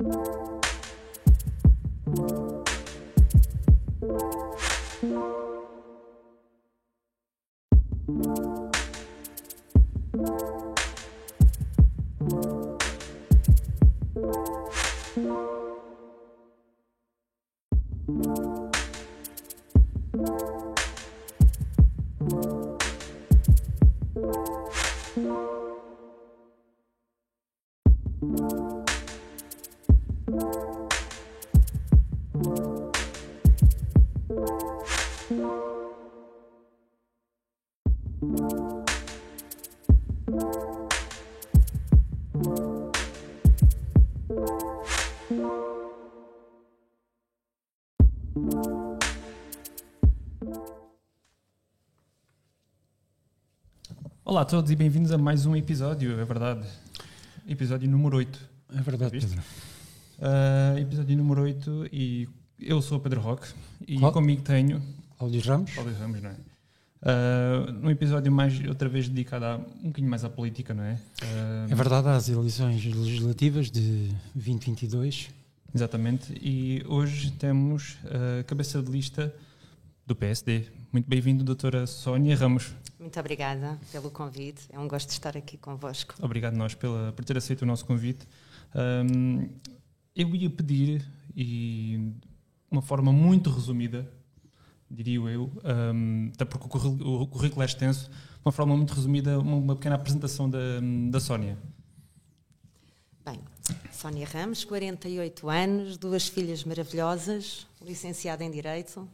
[0.00, 0.57] Música
[54.28, 56.60] Olá a todos e bem-vindos a mais um episódio, é verdade.
[57.48, 58.38] Episódio número 8.
[58.76, 59.30] É verdade, Viste?
[59.30, 59.42] Pedro.
[60.18, 62.28] Uh, episódio número 8 e
[62.60, 63.48] eu sou o Pedro Roque
[63.86, 64.82] e comigo tenho
[65.16, 65.70] Cláudio Ramos.
[65.72, 66.34] Paulo Ramos, não é?
[66.34, 70.98] Uh, num episódio mais, outra vez dedicado a, um bocadinho mais à política, não é?
[71.22, 75.30] Uh, É verdade, às eleições legislativas de 2022.
[75.74, 76.34] Exatamente.
[76.38, 79.34] E hoje temos a cabeça de lista
[80.06, 80.66] do PSD.
[80.90, 82.74] Muito bem-vindo, doutora Sónia Ramos.
[82.98, 84.62] Muito obrigada pelo convite.
[84.70, 86.14] É um gosto de estar aqui convosco.
[86.18, 88.26] Obrigado nós pela, por ter aceito o nosso convite.
[88.74, 89.50] Um,
[90.16, 92.18] eu ia pedir, e de
[92.70, 94.10] uma forma muito resumida,
[94.90, 95.52] diria eu,
[95.94, 98.10] um, até porque o currículo, é extenso,
[98.42, 100.58] uma forma muito resumida, uma, uma pequena apresentação da,
[101.10, 101.58] da Sónia.
[103.26, 103.40] Bem,
[103.92, 109.06] Sónia Ramos, 48 anos, duas filhas maravilhosas, licenciada em Direito,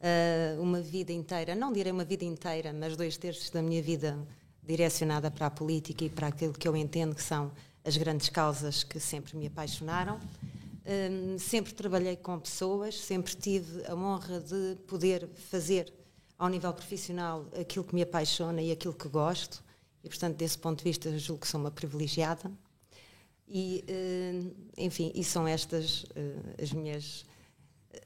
[0.00, 4.18] uh, uma vida inteira, não direi uma vida inteira, mas dois terços da minha vida
[4.62, 7.50] direcionada para a política e para aquilo que eu entendo que são
[7.84, 10.20] as grandes causas que sempre me apaixonaram.
[10.86, 15.92] Um, sempre trabalhei com pessoas, sempre tive a honra de poder fazer
[16.38, 19.62] ao nível profissional aquilo que me apaixona e aquilo que gosto,
[20.02, 22.50] e portanto, desse ponto de vista, julgo que sou uma privilegiada.
[23.46, 23.84] E,
[24.76, 27.26] enfim, e são estas uh, as minhas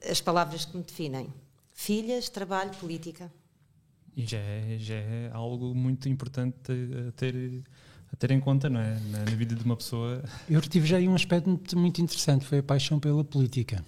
[0.09, 1.31] as palavras que me definem.
[1.77, 3.31] Filhas, trabalho, política.
[4.15, 6.71] E já é, já é algo muito importante
[7.07, 7.63] a ter,
[8.11, 8.97] a ter em conta, não é?
[9.11, 10.23] Na, na vida de uma pessoa.
[10.49, 13.85] Eu retive já aí um aspecto muito, muito interessante, foi a paixão pela política.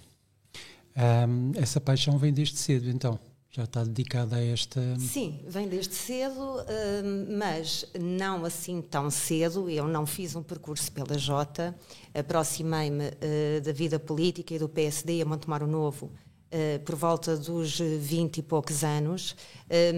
[0.94, 3.18] Um, essa paixão vem desde cedo, então.
[3.50, 4.80] Já está dedicada a esta.
[5.00, 6.58] Sim, vem desde cedo,
[7.38, 9.70] mas não assim tão cedo.
[9.70, 11.74] Eu não fiz um percurso pela Jota,
[12.14, 16.12] aproximei-me uh, da vida política e do PSD a Montemar o Novo
[16.52, 19.36] uh, por volta dos 20 e poucos anos,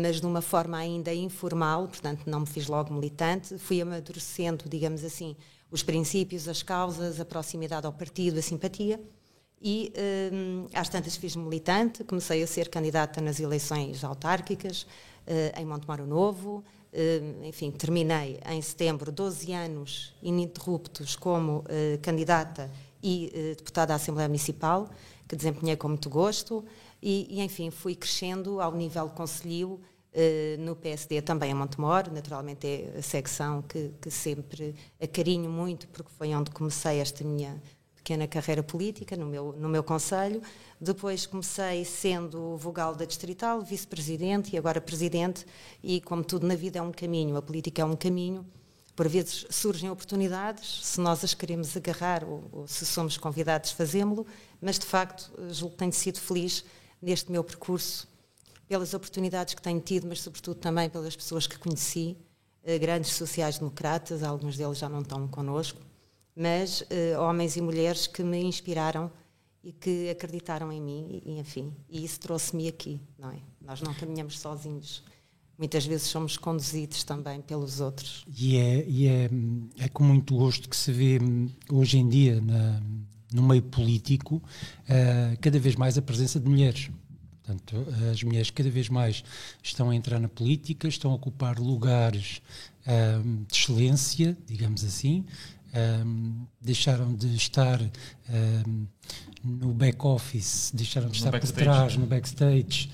[0.03, 5.05] mas de uma forma ainda informal, portanto não me fiz logo militante, fui amadurecendo, digamos
[5.05, 5.37] assim,
[5.71, 9.01] os princípios, as causas, a proximidade ao partido, a simpatia.
[9.63, 9.93] E
[10.33, 14.87] um, às tantas fiz militante, comecei a ser candidata nas eleições autárquicas
[15.57, 16.65] em Montemar o Novo.
[17.45, 21.63] Enfim, terminei em setembro 12 anos ininterruptos como
[22.03, 22.71] candidata
[23.03, 24.89] e deputada à Assembleia Municipal,
[25.31, 26.65] que desempenhei com muito gosto.
[27.01, 29.81] E, e enfim, fui crescendo ao nível conselhio
[30.59, 32.11] no PSD, também em Montemor.
[32.13, 37.63] Naturalmente é a secção que, que sempre acarinho muito, porque foi onde comecei esta minha
[37.95, 40.43] pequena carreira política no meu, no meu conselho.
[40.81, 45.47] Depois comecei sendo vogal da Distrital, vice-presidente e agora presidente.
[45.81, 48.45] E como tudo na vida é um caminho, a política é um caminho.
[49.01, 54.27] Por vezes surgem oportunidades, se nós as queremos agarrar ou, ou se somos convidados, fazemos-lo.
[54.61, 56.63] Mas de facto, julgo que tenho sido feliz
[57.01, 58.07] neste meu percurso,
[58.69, 62.15] pelas oportunidades que tenho tido, mas sobretudo também pelas pessoas que conheci,
[62.63, 65.81] eh, grandes sociais-democratas, alguns deles já não estão connosco
[66.35, 69.11] mas uh, homens e mulheres que me inspiraram
[69.63, 73.39] e que acreditaram em mim, e, enfim, e isso trouxe-me aqui, não é?
[73.61, 75.03] Nós não caminhamos sozinhos.
[75.61, 78.25] Muitas vezes somos conduzidos também pelos outros.
[78.35, 79.31] E é, e é,
[79.79, 81.19] é com muito gosto que se vê
[81.71, 82.81] hoje em dia na,
[83.31, 86.91] no meio político uh, cada vez mais a presença de mulheres.
[87.43, 87.77] Portanto,
[88.11, 89.23] as mulheres cada vez mais
[89.63, 92.41] estão a entrar na política, estão a ocupar lugares
[92.87, 95.27] uh, de excelência, digamos assim,
[96.07, 98.87] um, deixaram de estar um,
[99.45, 102.91] no back-office, deixaram de No estar por trás, no backstage,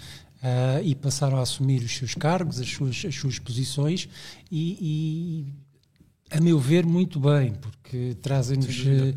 [0.46, 4.08] uh, e passaram a assumir os seus cargos, as suas, as suas posições,
[4.50, 9.14] e, e, a meu ver, muito bem, porque trazem-nos dúvida.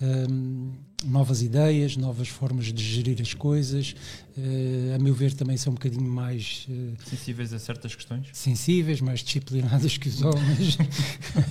[0.00, 0.72] um,
[1.04, 3.94] novas ideias, novas formas de gerir as coisas,
[4.36, 6.66] uh, a meu ver, também são um bocadinho mais.
[6.68, 8.28] uh, Sensíveis a certas questões.
[8.32, 10.78] sensíveis, mais disciplinadas que os homens.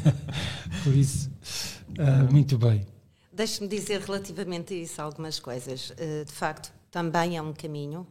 [0.84, 1.30] Por isso,
[1.98, 2.86] ah, muito bem.
[3.34, 5.92] Deixe-me dizer relativamente a isso algumas coisas.
[5.92, 8.06] Uh, de facto, também é um caminho.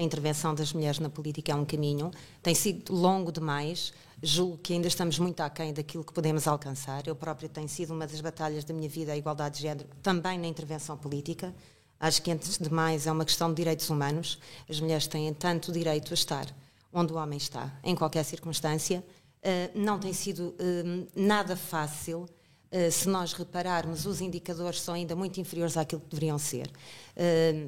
[0.00, 2.10] A intervenção das mulheres na política é um caminho.
[2.42, 3.92] Tem sido longo demais.
[4.22, 7.06] Julgo que ainda estamos muito aquém daquilo que podemos alcançar.
[7.06, 10.38] Eu própria tenho sido uma das batalhas da minha vida a igualdade de género, também
[10.38, 11.54] na intervenção política.
[12.00, 14.38] Acho que, antes de mais, é uma questão de direitos humanos.
[14.66, 16.46] As mulheres têm tanto direito a estar
[16.90, 19.04] onde o homem está, em qualquer circunstância.
[19.44, 22.26] Uh, não tem sido uh, nada fácil.
[22.72, 26.70] Uh, se nós repararmos, os indicadores são ainda muito inferiores àquilo que deveriam ser.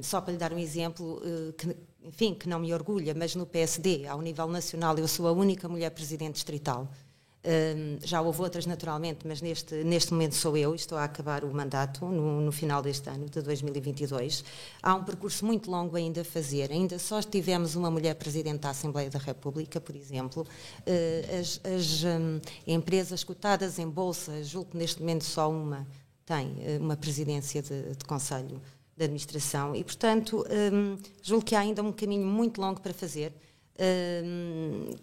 [0.02, 1.20] só para lhe dar um exemplo,
[1.58, 5.32] que, enfim, que não me orgulha, mas no PSD, ao nível nacional, eu sou a
[5.32, 6.88] única mulher presidente distrital
[8.04, 12.06] já houve outras naturalmente, mas neste, neste momento sou eu, estou a acabar o mandato
[12.06, 14.44] no, no, final deste ano, de 2022.
[14.80, 16.70] Há um percurso muito longo ainda a fazer.
[16.70, 20.46] Ainda só tivemos uma mulher presidente da Assembleia da República, por exemplo.
[20.86, 25.86] Uh, as, as um, empresas cotadas em bolsa, julgo que neste momento só uma
[26.24, 28.62] tem uh, uma presidência de, de Conselho
[28.96, 33.32] de Administração e, portanto, um, julgo que há ainda um caminho muito longo para fazer.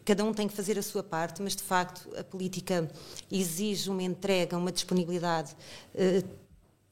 [0.05, 2.89] Cada um tem que fazer a sua parte, mas de facto a política
[3.29, 5.53] exige uma entrega, uma disponibilidade
[5.95, 6.29] uh,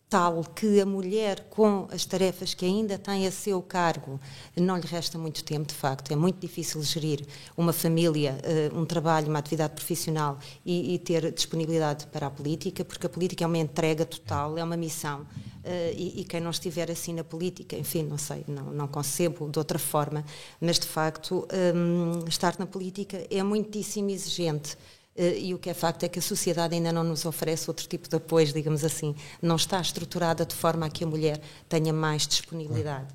[0.09, 4.19] tal que a mulher, com as tarefas que ainda tem a seu cargo,
[4.55, 6.11] não lhe resta muito tempo, de facto.
[6.11, 7.25] É muito difícil gerir
[7.57, 8.37] uma família,
[8.71, 13.09] uh, um trabalho, uma atividade profissional e, e ter disponibilidade para a política, porque a
[13.09, 15.21] política é uma entrega total, é uma missão.
[15.21, 19.49] Uh, e, e, quem não estiver assim na política, enfim, não sei, não, não concebo
[19.49, 20.23] de outra forma,
[20.61, 21.45] mas de facto
[21.75, 24.77] um, estar na política é muitíssimo exigente.
[25.17, 27.87] Uh, e o que é facto é que a sociedade ainda não nos oferece outro
[27.87, 29.15] tipo de apoio, digamos assim.
[29.41, 33.07] Não está estruturada de forma a que a mulher tenha mais disponibilidade.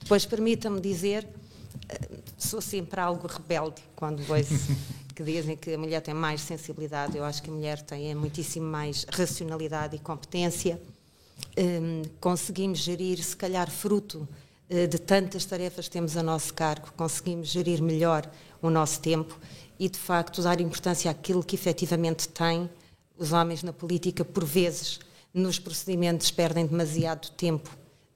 [0.00, 4.74] Depois, permita-me dizer, uh, sou sempre algo rebelde quando ouço
[5.14, 7.16] que dizem que a mulher tem mais sensibilidade.
[7.16, 10.80] Eu acho que a mulher tem é muitíssimo mais racionalidade e competência
[11.58, 14.28] um, conseguimos gerir, se calhar fruto
[14.68, 18.30] uh, de tantas tarefas que temos a nosso cargo, conseguimos gerir melhor
[18.62, 19.38] o nosso tempo
[19.80, 22.68] e, de facto, dar importância àquilo que efetivamente têm
[23.16, 25.00] os homens na política, por vezes,
[25.32, 27.70] nos procedimentos, perdem demasiado tempo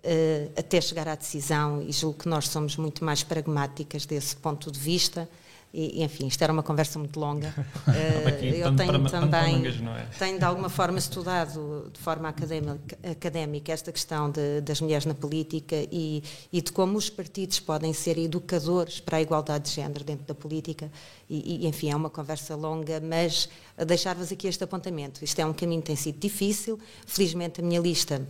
[0.05, 4.71] uh, até chegar à decisão e julgo que nós somos muito mais pragmáticas desse ponto
[4.71, 5.27] de vista
[5.77, 7.53] e, enfim, isto era uma conversa muito longa.
[8.29, 10.07] Aqui, eu tenho também, é?
[10.17, 15.15] tenho de alguma forma estudado de forma académica, académica esta questão de, das mulheres na
[15.15, 16.23] política e,
[16.53, 20.35] e, de como os partidos podem ser educadores para a igualdade de género dentro da
[20.35, 20.89] política.
[21.29, 23.49] E, e enfim, é uma conversa longa, mas
[23.85, 25.25] deixar-vos aqui este apontamento.
[25.25, 26.79] Isto é um caminho que tem sido difícil.
[27.05, 28.25] Felizmente, a minha lista,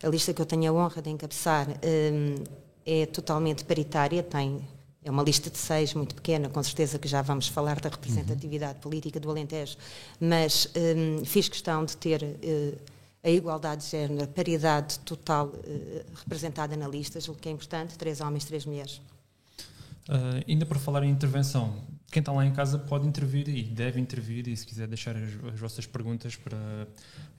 [0.00, 2.36] a lista que eu tenho a honra de encabeçar, hum,
[2.86, 4.62] é totalmente paritária, tem
[5.04, 8.76] é uma lista de seis, muito pequena, com certeza que já vamos falar da representatividade
[8.76, 8.80] uhum.
[8.80, 9.76] política do Alentejo,
[10.18, 12.78] mas um, fiz questão de ter uh,
[13.22, 17.98] a igualdade de género, a paridade total uh, representada na lista, julgo que é importante,
[17.98, 19.00] três homens, três mulheres.
[20.08, 23.98] Uh, ainda por falar em intervenção, quem está lá em casa pode intervir e deve
[23.98, 26.86] intervir e se quiser deixar as, as vossas perguntas para,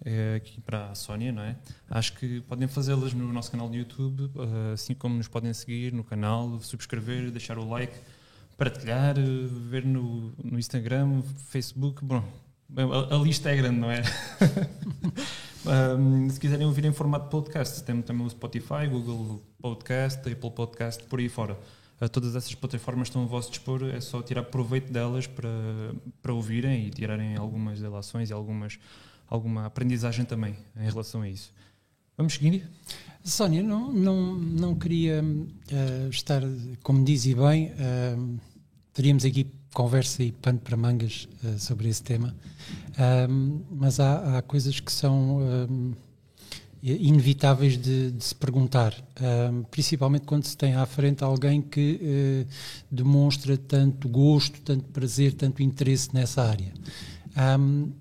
[0.04, 1.56] é, aqui para a Sónia, não é?
[1.90, 5.94] Acho que podem fazê-las no nosso canal de YouTube, uh, assim como nos podem seguir
[5.94, 7.94] no canal, subscrever, deixar o like,
[8.58, 9.16] partilhar,
[9.70, 12.24] ver no, no Instagram, Facebook, bom,
[12.76, 14.02] a, a lista é grande, não é?
[15.98, 21.04] um, se quiserem ouvir em formato podcast, temos também o Spotify, Google Podcast, Apple Podcast,
[21.04, 21.56] por aí fora
[22.12, 25.50] todas essas plataformas estão a vosso dispor, é só tirar proveito delas para,
[26.22, 28.78] para ouvirem e tirarem algumas delações e algumas,
[29.28, 31.54] alguma aprendizagem também em relação a isso.
[32.18, 32.70] Vamos seguir?
[33.24, 36.42] Sónia, não, não, não queria uh, estar,
[36.84, 38.40] como dizia bem, uh,
[38.94, 42.34] teríamos aqui conversa e pano para mangas uh, sobre esse tema,
[43.70, 45.40] mas há, há, coisas que são
[46.94, 48.94] inevitáveis de, de se perguntar,
[49.52, 52.48] um, principalmente quando se tem à frente alguém que uh,
[52.92, 56.72] demonstra tanto gosto, tanto prazer, tanto interesse nessa área.
[57.60, 57.92] Um,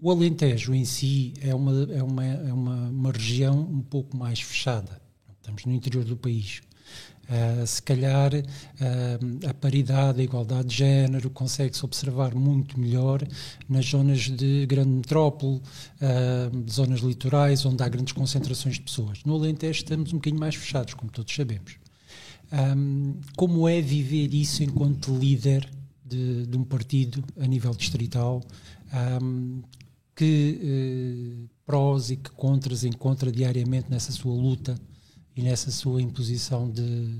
[0.00, 4.40] o Alentejo em si é uma, é, uma, é uma, uma região um pouco mais
[4.40, 5.00] fechada.
[5.40, 6.60] Estamos no interior do país.
[7.28, 13.22] Uh, se calhar uh, a paridade, a igualdade de género consegue-se observar muito melhor
[13.68, 19.22] nas zonas de grande metrópole, uh, zonas litorais, onde há grandes concentrações de pessoas.
[19.26, 21.76] No Alentejo estamos um bocadinho mais fechados, como todos sabemos.
[22.50, 25.68] Um, como é viver isso enquanto líder
[26.02, 28.42] de, de um partido a nível distrital?
[29.22, 29.62] Um,
[30.16, 34.74] que prós e que contras encontra diariamente nessa sua luta
[35.38, 37.14] e nessa sua imposição de,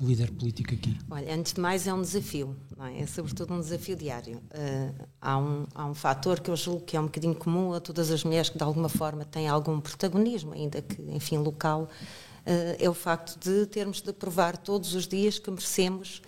[0.00, 0.96] líder político aqui?
[1.10, 3.02] Olha, antes de mais é um desafio, é?
[3.02, 3.06] é?
[3.06, 4.38] sobretudo um desafio diário.
[4.38, 7.80] Uh, há, um, há um fator que eu julgo que é um bocadinho comum a
[7.80, 12.76] todas as mulheres que de alguma forma têm algum protagonismo, ainda que, enfim, local, uh,
[12.78, 16.22] é o facto de termos de provar todos os dias que merecemos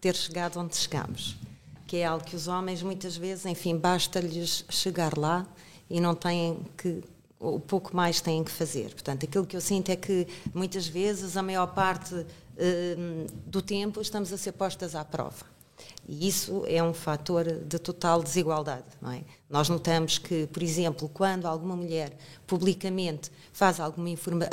[0.00, 1.36] ter chegado onde chegamos.
[1.84, 5.44] Que é algo que os homens muitas vezes, enfim, basta-lhes chegar lá
[5.90, 7.02] e não têm que
[7.38, 8.90] o pouco mais têm que fazer.
[8.90, 12.26] Portanto, aquilo que eu sinto é que muitas vezes, a maior parte uh,
[13.46, 15.44] do tempo, estamos a ser postas à prova.
[16.08, 18.86] E isso é um fator de total desigualdade.
[19.02, 19.22] Não é?
[19.50, 22.16] Nós notamos que, por exemplo, quando alguma mulher
[22.46, 24.48] publicamente faz alguma informa,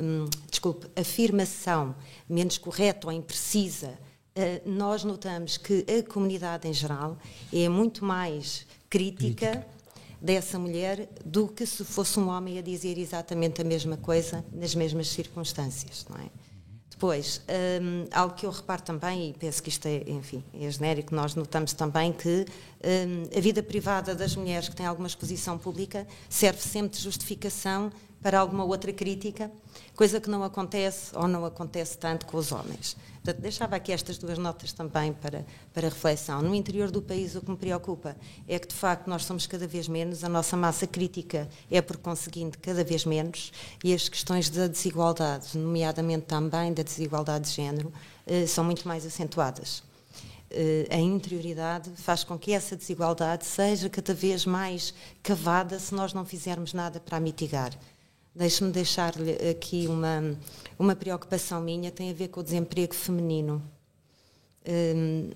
[0.00, 1.94] hum, desculpe, afirmação
[2.28, 3.88] menos correta ou imprecisa,
[4.36, 7.18] uh, nós notamos que a comunidade em geral
[7.52, 9.50] é muito mais crítica.
[9.50, 9.77] crítica
[10.20, 14.74] dessa mulher do que se fosse um homem a dizer exatamente a mesma coisa nas
[14.74, 16.28] mesmas circunstâncias, não é?
[16.98, 17.40] Depois,
[17.80, 21.32] um, algo que eu reparo também, e penso que isto é, enfim, é genérico, nós
[21.36, 22.44] notamos também que
[22.84, 27.92] um, a vida privada das mulheres que têm alguma exposição pública serve sempre de justificação
[28.22, 29.50] para alguma outra crítica,
[29.94, 32.96] coisa que não acontece ou não acontece tanto com os homens.
[33.22, 35.44] Portanto, deixava aqui estas duas notas também para,
[35.74, 36.40] para reflexão.
[36.40, 39.66] No interior do país, o que me preocupa é que, de facto, nós somos cada
[39.66, 43.52] vez menos, a nossa massa crítica é, por conseguinte, cada vez menos,
[43.84, 47.92] e as questões da desigualdade, nomeadamente também da desigualdade de género,
[48.26, 49.82] eh, são muito mais acentuadas.
[50.50, 56.14] Eh, a interioridade faz com que essa desigualdade seja cada vez mais cavada se nós
[56.14, 57.72] não fizermos nada para a mitigar.
[58.38, 60.38] Deixe-me deixar-lhe aqui uma,
[60.78, 63.60] uma preocupação minha, tem a ver com o desemprego feminino.
[64.64, 65.30] Hum,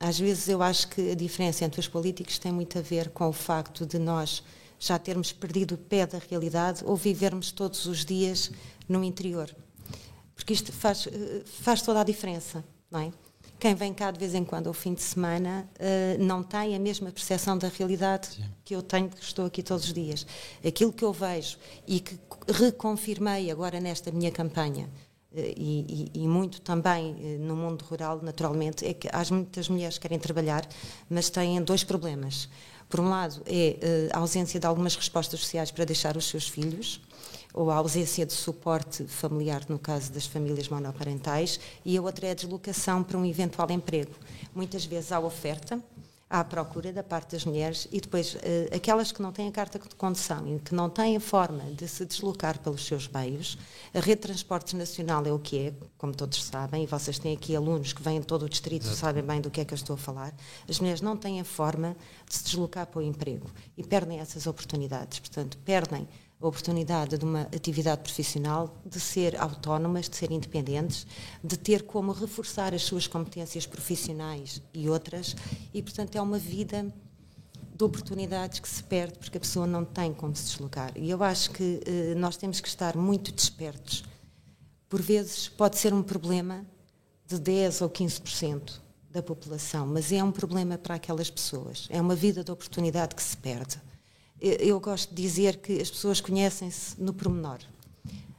[0.00, 3.28] às vezes eu acho que a diferença entre os políticos tem muito a ver com
[3.28, 4.42] o facto de nós
[4.78, 8.50] já termos perdido o pé da realidade ou vivermos todos os dias
[8.88, 9.54] no interior.
[10.34, 13.12] Porque isto faz, eh, faz toda a diferença, não é?
[13.58, 16.78] Quem vem cá de vez em quando ao fim de semana uh, não tem a
[16.78, 18.44] mesma percepção da realidade Sim.
[18.64, 20.24] que eu tenho, que estou aqui todos os dias.
[20.64, 24.88] Aquilo que eu vejo e que reconfirmei agora nesta minha campanha,
[25.34, 29.98] e, e, e, muito também uh, no mundo rural, naturalmente, é que há muitas mulheres
[29.98, 30.66] que querem trabalhar,
[31.08, 32.48] mas têm dois problemas.
[32.88, 37.00] Por um lado, é a ausência de algumas respostas sociais para deixar os seus filhos,
[37.52, 42.30] ou a ausência de suporte familiar, no caso das famílias monoparentais, e a outra é
[42.30, 44.12] a deslocação para um eventual emprego.
[44.54, 45.82] Muitas vezes há oferta,
[46.30, 48.38] há procura da parte das mulheres e depois uh,
[48.74, 51.88] aquelas que não têm a carta de condução e que não têm a forma de
[51.88, 53.56] se deslocar pelos seus meios,
[53.94, 57.34] a rede de transportes nacional é o que é, como todos sabem, e vocês têm
[57.34, 58.98] aqui alunos que vêm de todo o distrito Exato.
[58.98, 60.34] sabem bem do que é que eu estou a falar,
[60.68, 61.96] as mulheres não têm a forma
[62.28, 66.06] de se deslocar para o emprego e perdem essas oportunidades, portanto, perdem
[66.40, 71.06] a oportunidade de uma atividade profissional, de ser autónomas, de ser independentes,
[71.42, 75.34] de ter como reforçar as suas competências profissionais e outras,
[75.74, 76.92] e portanto é uma vida
[77.76, 80.92] de oportunidades que se perde porque a pessoa não tem como se deslocar.
[80.96, 84.04] E eu acho que eh, nós temos que estar muito despertos.
[84.88, 86.64] Por vezes pode ser um problema
[87.26, 88.80] de 10 ou 15%
[89.10, 91.86] da população, mas é um problema para aquelas pessoas.
[91.90, 93.80] É uma vida de oportunidade que se perde
[94.40, 97.58] eu gosto de dizer que as pessoas conhecem-se no pormenor.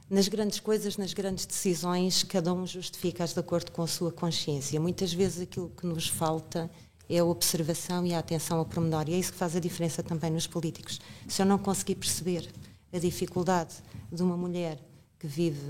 [0.08, 4.80] Nas grandes coisas, nas grandes decisões, cada um justifica-as de acordo com a sua consciência.
[4.80, 6.68] Muitas vezes aquilo que nos falta
[7.08, 9.08] é a observação e a atenção ao pormenor.
[9.08, 11.00] E é isso que faz a diferença também nos políticos.
[11.28, 12.48] Se eu não conseguir perceber
[12.92, 13.74] a dificuldade
[14.10, 14.78] de uma mulher
[15.18, 15.60] que vive,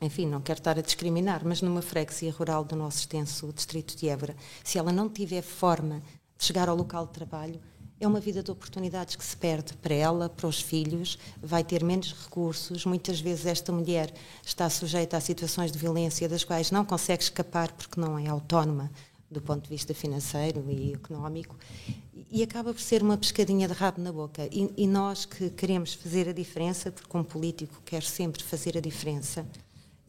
[0.00, 4.08] enfim, não quero estar a discriminar, mas numa freguesia rural do nosso extenso distrito de
[4.08, 6.02] Évora, se ela não tiver forma
[6.36, 7.60] de chegar ao local de trabalho,
[8.04, 11.84] é uma vida de oportunidades que se perde para ela, para os filhos, vai ter
[11.84, 12.84] menos recursos.
[12.84, 14.12] Muitas vezes esta mulher
[14.44, 18.90] está sujeita a situações de violência das quais não consegue escapar porque não é autónoma
[19.30, 21.56] do ponto de vista financeiro e económico
[22.30, 24.48] e acaba por ser uma pescadinha de rabo na boca.
[24.50, 28.80] E, e nós que queremos fazer a diferença, porque um político quer sempre fazer a
[28.80, 29.46] diferença,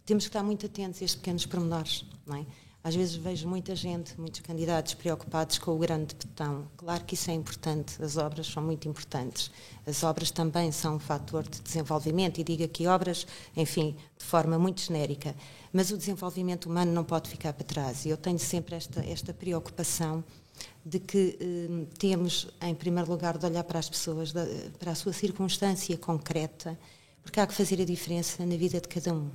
[0.05, 2.45] temos que estar muito atentos a estes pequenos pormenores, não é?
[2.83, 6.67] Às vezes vejo muita gente, muitos candidatos preocupados com o grande betão.
[6.75, 9.49] Claro que isso é importante, as obras são muito importantes.
[9.87, 13.25] As obras também são um fator de desenvolvimento e digo aqui obras,
[13.55, 15.33] enfim, de forma muito genérica.
[15.71, 19.33] Mas o desenvolvimento humano não pode ficar para trás e eu tenho sempre esta, esta
[19.33, 20.21] preocupação
[20.85, 24.33] de que eh, temos, em primeiro lugar, de olhar para as pessoas,
[24.77, 26.77] para a sua circunstância concreta,
[27.23, 29.31] porque há que fazer a diferença na vida de cada um.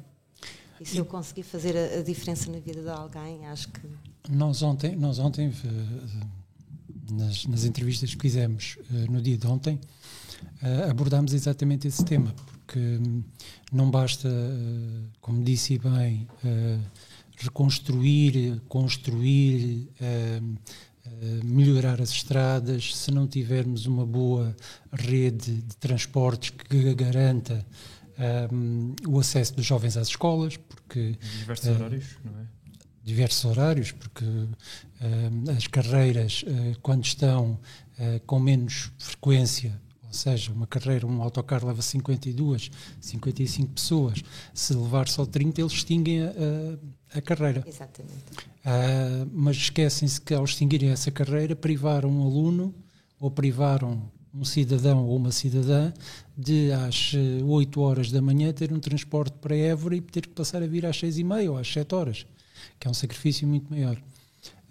[0.81, 3.81] E se eu conseguir fazer a, a, diferença na vida de alguém, acho que.
[4.29, 9.81] Nós ontem, nós ontem eh, nas, nas entrevistas que fizemos eh, no dia de ontem,
[10.63, 13.25] eh, abordámos exatamente esse tema, porque hum,
[13.73, 14.29] não basta,
[15.21, 16.29] como disse bem,
[17.37, 19.89] reconstruir, construir,
[21.45, 24.55] melhorar as estradas, se não tivermos uma boa
[24.93, 27.65] rede de transportes que garanta
[28.53, 32.47] um, o acesso dos jovens às escolas, porque diversos uh, horários, não é?
[33.05, 37.59] Diversos horários, porque uh, as carreiras, uh, quando estão
[38.27, 42.71] com menos frequência, ou seja, uma carreira, um autocarro leva 52,
[43.01, 44.23] 55 pessoas,
[44.55, 46.29] se levar só 30, eles extinguem a,
[47.13, 47.65] a, a carreira.
[47.67, 48.23] Exatamente.
[49.33, 52.73] mas esquecem-se que ao extinguirem essa carreira, privaram um aluno
[53.19, 55.93] ou privaram um cidadão ou uma cidadã
[56.37, 57.13] de às
[57.45, 60.67] 8 eh, horas da manhã ter um transporte para Évora e ter que passar a
[60.67, 62.27] vir às 6 e meia ou às 7 horas,
[62.79, 64.01] que é um sacrifício muito maior.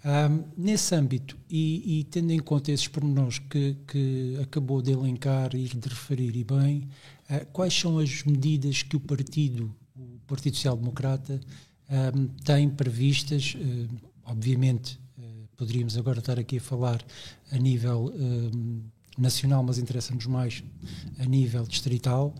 [0.04, 5.54] Um, nesse âmbito, e, e, tendo em conta esses pormenores que, que acabou de elencar
[5.56, 6.88] e de referir e bem,
[7.28, 11.40] uh, quais são as medidas que o partido, o Partido Social Democrata,
[12.14, 13.56] um, tem previstas?
[13.56, 13.88] Uh,
[14.24, 17.04] obviamente, uh, poderíamos agora estar aqui a falar
[17.50, 18.12] a nível
[19.20, 20.62] nacional, mas interessa-nos mais
[21.18, 22.34] a nível distrital,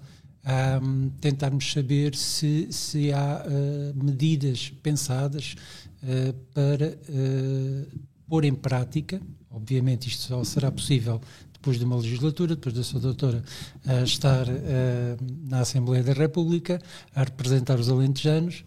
[0.83, 5.57] um, tentarmos saber se, se há uh, medidas pensadas
[6.03, 9.21] uh, para uh, pôr em prática,
[9.51, 11.21] obviamente isto só será possível
[11.53, 13.43] depois de uma legislatura, depois da sua doutora
[14.05, 14.47] estar
[15.49, 16.81] na Assembleia da República,
[17.13, 18.63] a representar os alentejanos,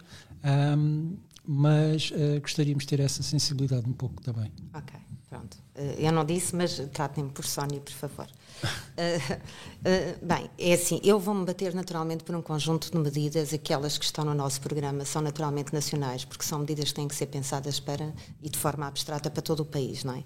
[0.77, 1.15] um,
[1.47, 4.51] mas gostaríamos de ter essa sensibilidade um pouco também.
[4.73, 4.99] Ok.
[5.31, 5.57] Pronto.
[5.75, 8.27] Eh, eu não disse, mas tratem-me por Sónia, por favor.
[8.27, 8.67] Uh,
[10.19, 14.03] uh, bem, é assim, eu vou-me bater naturalmente por um conjunto de medidas, aquelas que
[14.03, 17.79] estão no nosso programa são naturalmente nacionais, porque são medidas que têm que ser pensadas
[17.79, 20.23] para, e de forma abstrata para todo o país, não é?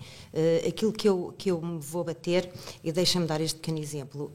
[0.68, 2.52] Aquilo que eu, que eu me vou bater,
[2.84, 4.34] e deixa-me dar este pequeno exemplo,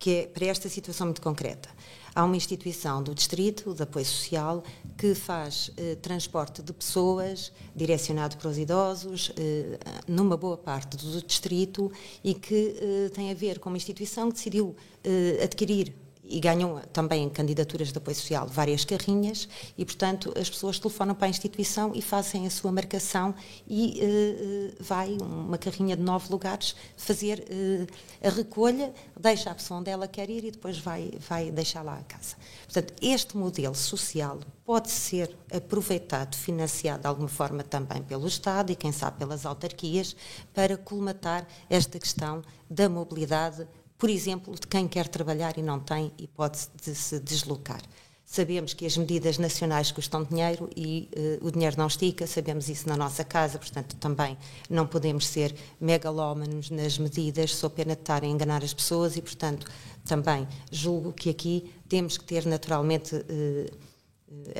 [0.00, 1.68] que é para esta situação muito concreta.
[2.14, 4.62] Há uma instituição do Distrito de Apoio Social
[4.96, 11.22] que faz eh, transporte de pessoas direcionado para os idosos eh, numa boa parte do
[11.22, 11.90] Distrito
[12.24, 14.74] e que eh, tem a ver com uma instituição que decidiu
[15.04, 15.94] eh, adquirir
[16.28, 21.14] e ganham também em candidaturas de apoio social várias carrinhas e, portanto, as pessoas telefonam
[21.14, 23.34] para a instituição e fazem a sua marcação
[23.66, 29.80] e uh, vai uma carrinha de nove lugares fazer uh, a recolha, deixa a pessoa
[29.80, 32.36] onde ela quer ir e depois vai, vai deixar lá a casa.
[32.64, 38.76] Portanto, este modelo social pode ser aproveitado, financiado de alguma forma também pelo Estado e,
[38.76, 40.14] quem sabe, pelas autarquias,
[40.52, 43.66] para colmatar esta questão da mobilidade
[43.98, 47.82] por exemplo, de quem quer trabalhar e não tem hipótese de se deslocar.
[48.24, 51.08] Sabemos que as medidas nacionais custam dinheiro e
[51.40, 54.36] uh, o dinheiro não estica, sabemos isso na nossa casa, portanto, também
[54.68, 59.22] não podemos ser megalómanos nas medidas, sou pena de estar a enganar as pessoas e,
[59.22, 59.66] portanto,
[60.04, 63.78] também julgo que aqui temos que ter naturalmente uh,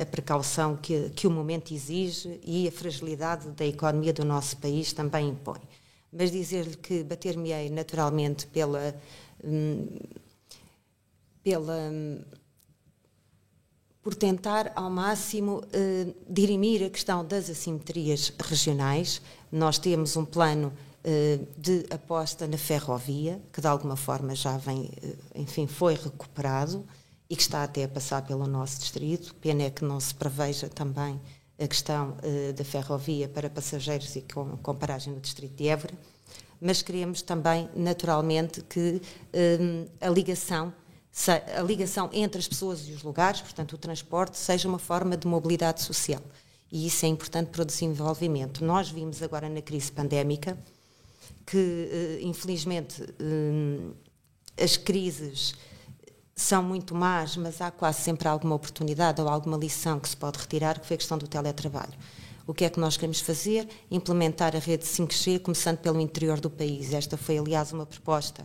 [0.01, 4.91] a precaução que, que o momento exige e a fragilidade da economia do nosso país
[4.93, 5.61] também impõe.
[6.11, 8.95] Mas dizer-lhe que bater-me-ei naturalmente pela
[11.43, 11.91] pela
[14.01, 19.21] por tentar ao máximo uh, dirimir a questão das assimetrias regionais.
[19.51, 20.71] Nós temos um plano
[21.03, 26.85] uh, de aposta na ferrovia, que de alguma forma já vem, uh, enfim, foi recuperado
[27.29, 29.35] e que está até a passar pelo nosso distrito.
[29.35, 31.19] Pena é que não se preveja também
[31.61, 32.15] a questão
[32.55, 35.93] da ferrovia para passageiros e com, com paragem no distrito de Évora
[36.61, 39.01] mas queremos também, naturalmente, que
[39.61, 40.73] um, a ligação
[41.57, 45.27] a ligação entre as pessoas e os lugares, portanto, o transporte, seja uma forma de
[45.27, 46.21] mobilidade social.
[46.71, 48.63] E isso é importante para o desenvolvimento.
[48.63, 50.57] Nós vimos agora na crise pandémica
[51.45, 53.91] que, eh, infelizmente, hum,
[54.57, 55.55] as crises
[56.35, 60.37] são muito más, mas há quase sempre alguma oportunidade ou alguma lição que se pode
[60.37, 61.93] retirar, que foi a questão do teletrabalho.
[62.49, 63.69] O que é que nós queremos fazer?
[63.91, 66.93] Implementar a rede 5G, começando pelo interior do país.
[66.93, 68.43] Esta foi, aliás, uma proposta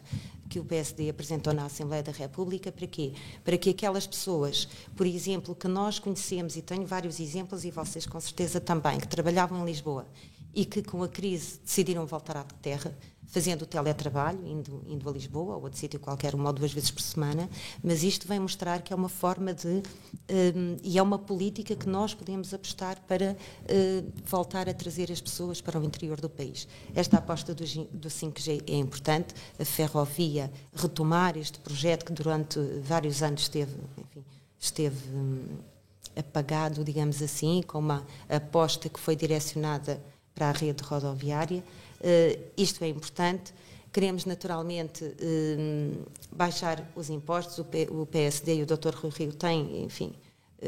[0.50, 2.70] que o PSD apresentou na Assembleia da República.
[2.70, 3.14] Para quê?
[3.42, 8.04] Para que aquelas pessoas, por exemplo, que nós conhecemos, e tenho vários exemplos, e vocês
[8.04, 10.06] com certeza também, que trabalhavam em Lisboa
[10.54, 12.94] e que com a crise decidiram voltar à terra,
[13.26, 16.90] fazendo o teletrabalho, indo, indo a Lisboa ou a sítio qualquer, uma ou duas vezes
[16.90, 17.48] por semana,
[17.82, 19.66] mas isto vem mostrar que é uma forma de.
[19.66, 25.20] Um, e é uma política que nós podemos apostar para uh, voltar a trazer as
[25.20, 26.66] pessoas para o interior do país.
[26.94, 33.22] Esta aposta do, do 5G é importante, a ferrovia retomar este projeto que durante vários
[33.22, 34.24] anos esteve, enfim,
[34.58, 35.14] esteve.
[35.14, 35.74] Um,
[36.16, 40.00] apagado, digamos assim, com uma aposta que foi direcionada
[40.34, 41.62] para a rede rodoviária.
[42.04, 43.54] Uh, isto é importante.
[43.90, 47.58] Queremos, naturalmente, uh, baixar os impostos.
[47.58, 48.94] O, PSD e o Dr.
[48.94, 50.12] Rui Rio têm, enfim,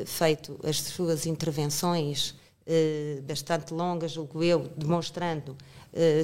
[0.07, 2.35] feito as suas intervenções
[3.23, 5.57] bastante longas, julgo eu, demonstrando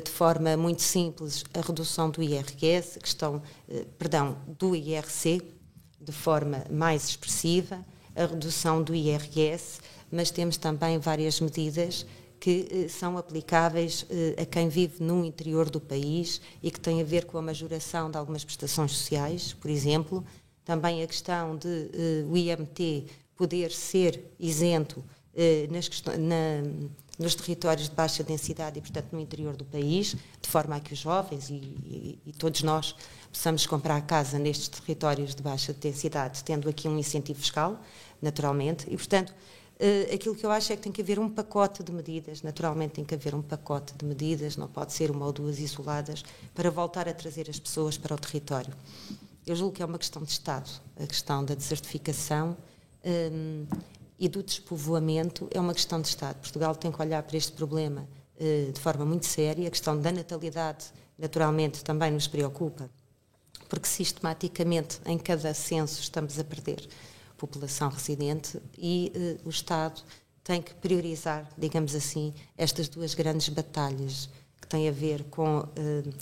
[0.05, 3.40] de forma muito simples a redução do IRS, questão,
[3.96, 5.40] perdão, do IRC,
[6.01, 7.85] de forma mais expressiva,
[8.16, 12.05] a redução do IRS, mas temos também várias medidas
[12.42, 17.00] que eh, são aplicáveis eh, a quem vive no interior do país e que têm
[17.00, 20.24] a ver com a majoração de algumas prestações sociais, por exemplo,
[20.64, 25.05] também a questão de eh, o IMT poder ser isento
[25.70, 26.62] nas na,
[27.16, 30.92] nos territórios de baixa densidade e, portanto, no interior do país, de forma a que
[30.92, 32.94] os jovens e, e, e todos nós
[33.33, 37.81] possamos comprar casa nestes territórios de baixa densidade, tendo aqui um incentivo fiscal,
[38.20, 39.33] naturalmente, e, portanto,
[39.83, 42.92] Uh, aquilo que eu acho é que tem que haver um pacote de medidas, naturalmente
[42.92, 46.23] tem que haver um pacote de medidas, não pode ser uma ou duas isoladas,
[46.55, 48.73] para voltar a trazer as pessoas para o território.
[49.45, 52.57] Eu julgo que é uma questão de Estado, a questão da desertificação
[53.05, 53.66] um,
[54.21, 56.37] e do despovoamento é uma questão de Estado.
[56.37, 60.12] Portugal tem que olhar para este problema uh, de forma muito séria, a questão da
[60.12, 60.85] natalidade,
[61.18, 62.88] naturalmente, também nos preocupa,
[63.68, 66.88] porque sistematicamente em cada censo estamos a perder
[67.42, 69.12] população residente e
[69.44, 70.00] uh, o Estado
[70.44, 74.28] tem que priorizar, digamos assim, estas duas grandes batalhas
[74.61, 75.68] que têm a ver com uh,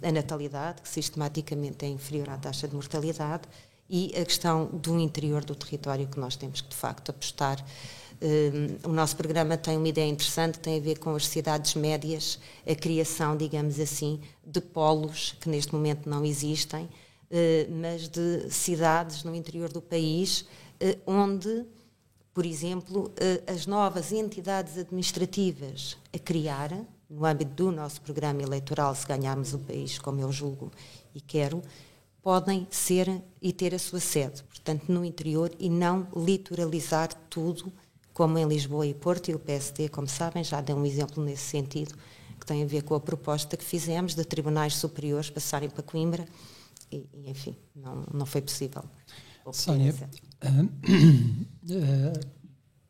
[0.03, 3.43] a natalidade, que sistematicamente é inferior à taxa de mortalidade,
[3.89, 7.63] e a questão do interior do território que nós temos que, de facto, apostar.
[8.23, 11.75] Uh, o nosso programa tem uma ideia interessante que tem a ver com as cidades
[11.75, 16.89] médias, a criação, digamos assim, de polos que neste momento não existem,
[17.81, 20.70] mas de cidades no interior do país eh,
[21.07, 21.67] onde,
[22.33, 26.71] por exemplo, eh, as novas entidades administrativas a criar,
[27.09, 30.71] no âmbito do nosso programa eleitoral, se ganharmos o país, como eu julgo
[31.15, 31.63] e quero,
[32.23, 37.73] podem ser e ter a sua sede, portanto, no interior e não litoralizar tudo,
[38.13, 41.45] como em Lisboa e Porto, e o PSD, como sabem, já deu um exemplo nesse
[41.45, 41.95] sentido,
[42.39, 46.27] que tem a ver com a proposta que fizemos de tribunais superiores passarem para Coimbra,
[46.93, 48.85] e, enfim, não, não foi possível.
[49.53, 49.95] Sónia,
[50.45, 52.21] uh, uh,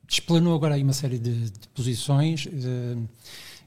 [0.09, 2.47] explanou agora aí uma série de, de posições.
[2.47, 3.09] Uh,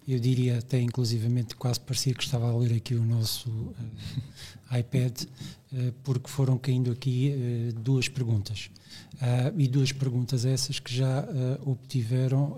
[0.05, 3.49] eu diria até inclusivamente quase parecia que estava a ler aqui o nosso
[4.77, 5.23] iPad,
[6.03, 7.33] porque foram caindo aqui
[7.81, 8.69] duas perguntas.
[9.57, 11.25] e duas perguntas essas que já
[11.65, 12.57] obtiveram,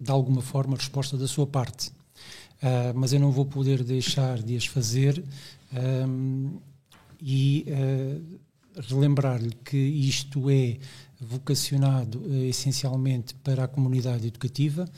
[0.00, 1.92] de alguma forma, resposta da sua parte.
[2.96, 5.22] mas eu não vou poder deixar de as fazer
[7.22, 7.64] e
[8.76, 10.78] relembrar-lhe que isto é
[11.20, 14.88] vocacionado uh, essencialmente para a comunidade educativa,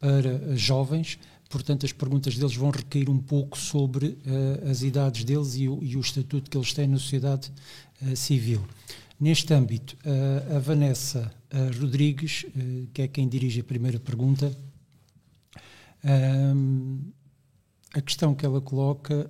[0.00, 5.56] para jovens, portanto as perguntas deles vão recair um pouco sobre uh, as idades deles
[5.56, 7.52] e o, e o, estatuto que eles têm na sociedade
[8.02, 8.64] uh, civil.
[9.20, 9.96] Neste âmbito,
[10.54, 11.28] a Vanessa
[11.80, 12.46] Rodrigues,
[12.94, 14.56] que é quem dirige a primeira pergunta,
[17.92, 19.28] a questão que ela coloca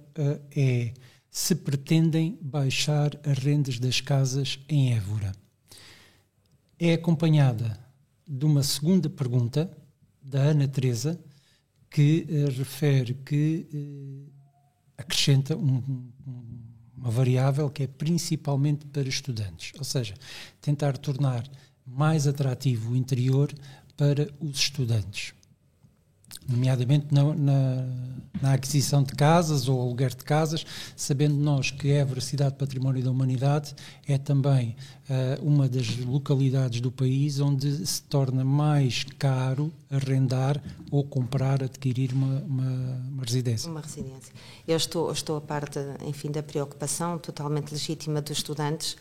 [0.55, 0.93] é
[1.39, 5.33] se pretendem baixar as rendas das casas em Évora.
[6.77, 7.79] É acompanhada
[8.27, 9.71] de uma segunda pergunta
[10.21, 11.19] da Ana Teresa
[11.89, 14.33] que uh, refere que uh,
[14.99, 15.77] acrescenta um,
[16.27, 16.61] um,
[16.97, 20.15] uma variável que é principalmente para estudantes, ou seja,
[20.61, 21.49] tentar tornar
[21.87, 23.55] mais atrativo o interior
[23.97, 25.38] para os estudantes
[26.49, 27.87] nomeadamente na, na,
[28.41, 30.65] na, aquisição de casas ou aluguer de casas,
[30.97, 33.75] sabendo nós que Évora, cidade património da humanidade,
[34.07, 34.75] é também
[35.11, 42.13] uh, uma das localidades do país onde se torna mais caro arrendar ou comprar, adquirir
[42.13, 43.71] uma, uma, uma residência.
[43.71, 44.33] Uma residência.
[44.67, 48.97] Eu estou, estou a parte, enfim, da preocupação totalmente legítima dos estudantes,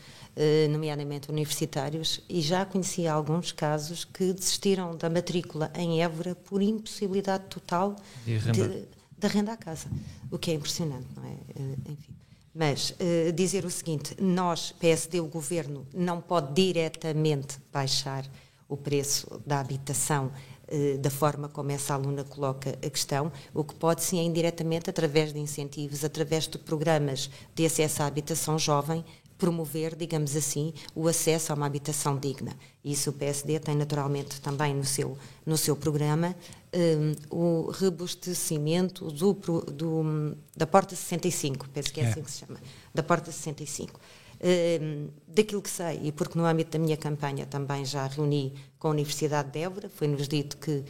[0.70, 7.44] nomeadamente universitários, e já conheci alguns casos que desistiram da matrícula em Évora por impossibilidade
[7.46, 8.86] total de,
[9.18, 9.88] de arrendar a casa,
[10.30, 11.32] o que é impressionante, não é?
[11.56, 12.14] Eh, enfim.
[12.54, 18.24] Mas uh, dizer o seguinte: nós, PSD, o governo, não pode diretamente baixar
[18.68, 20.32] o preço da habitação
[20.68, 24.90] uh, da forma como essa aluna coloca a questão, o que pode sim é indiretamente
[24.90, 29.04] através de incentivos, através de programas de acesso à habitação jovem,
[29.38, 32.56] promover, digamos assim, o acesso a uma habitação digna.
[32.84, 36.34] Isso o PSD tem naturalmente também no seu, no seu programa,
[36.74, 42.40] um, o robustecimento do, do, da Porta 65, penso que é, é, assim que se
[42.40, 42.58] chama,
[42.92, 43.98] da Porta 65.
[44.40, 48.88] Um, daquilo que sei, e porque no âmbito da minha campanha também já reuni com
[48.88, 50.84] a Universidade de Évora, foi-nos dito que uh,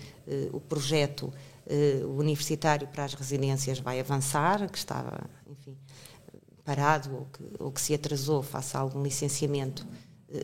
[0.53, 1.33] o projeto
[1.67, 5.75] uh, universitário para as residências vai avançar, que estava, enfim,
[6.69, 9.87] parado ou que, ou que se atrasou face a algum licenciamento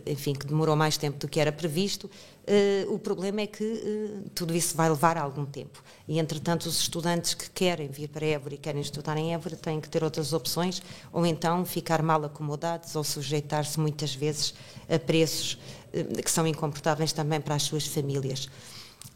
[0.07, 2.05] enfim, que demorou mais tempo do que era previsto.
[2.07, 5.83] Uh, o problema é que uh, tudo isso vai levar algum tempo.
[6.09, 9.83] E, entretanto, os estudantes que querem vir para Évora e querem estudar em Évora têm
[9.83, 10.81] que ter outras opções,
[11.13, 14.55] ou então ficar mal acomodados ou sujeitar-se muitas vezes
[14.89, 15.59] a preços
[16.25, 18.49] que são incomportáveis também para as suas famílias.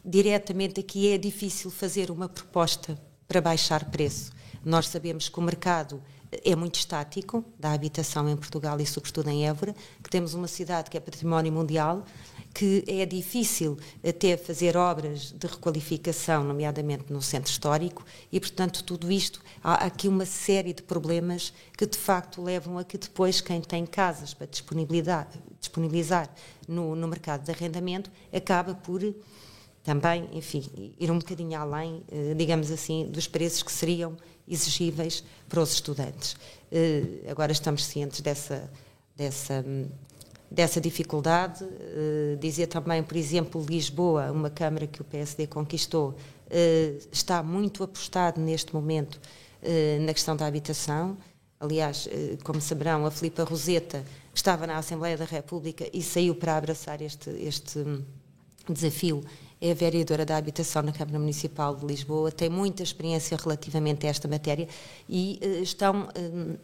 [0.05, 4.33] Diretamente aqui é difícil fazer uma proposta para baixar preço.
[4.64, 9.46] Nós sabemos que o mercado é muito estático da habitação em Portugal e sobretudo em
[9.48, 12.04] Évora, que temos uma cidade que é património mundial,
[12.54, 19.10] que é difícil até fazer obras de requalificação, nomeadamente no centro histórico, e portanto tudo
[19.10, 23.60] isto há aqui uma série de problemas que de facto levam a que depois quem
[23.60, 25.28] tem casas para disponibilizar,
[25.60, 26.28] disponibilizar
[26.66, 29.02] no, no mercado de arrendamento acaba por
[29.84, 35.61] também, enfim, ir um bocadinho além, eh, digamos assim, dos preços que seriam exigíveis para
[35.61, 36.32] os estudantes.
[36.70, 38.70] Uh, agora estamos cientes dessa,
[39.16, 39.64] dessa,
[40.50, 41.64] dessa dificuldade.
[41.64, 47.82] Uh, dizer também, por exemplo, Lisboa, uma Câmara que o PSD conquistou, uh, está muito
[47.82, 49.20] apostado neste momento
[50.06, 51.18] na questão da habitação.
[51.58, 52.08] Aliás,
[52.44, 57.28] como saberão, a Filipa Roseta estava na Assembleia da República e saiu para abraçar este,
[57.30, 57.84] este
[58.72, 59.24] desafio
[59.61, 64.29] é vereadora da Habitação na Câmara Municipal de Lisboa, tem muita experiência relativamente a esta
[64.29, 64.68] matéria
[65.09, 66.59] e uh, estão uh,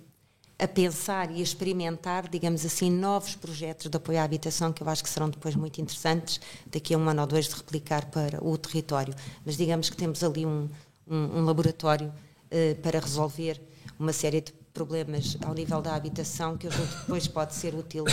[0.59, 4.89] a pensar e a experimentar, digamos assim, novos projetos de apoio à habitação que eu
[4.89, 8.43] acho que serão depois muito interessantes, daqui a um ano ou dois, de replicar para
[8.43, 9.15] o território.
[9.45, 10.69] Mas digamos que temos ali um,
[11.09, 13.61] um, um laboratório uh, para resolver
[13.99, 17.75] uma série de problemas ao nível da habitação que eu julgo que depois pode ser
[17.75, 18.05] útil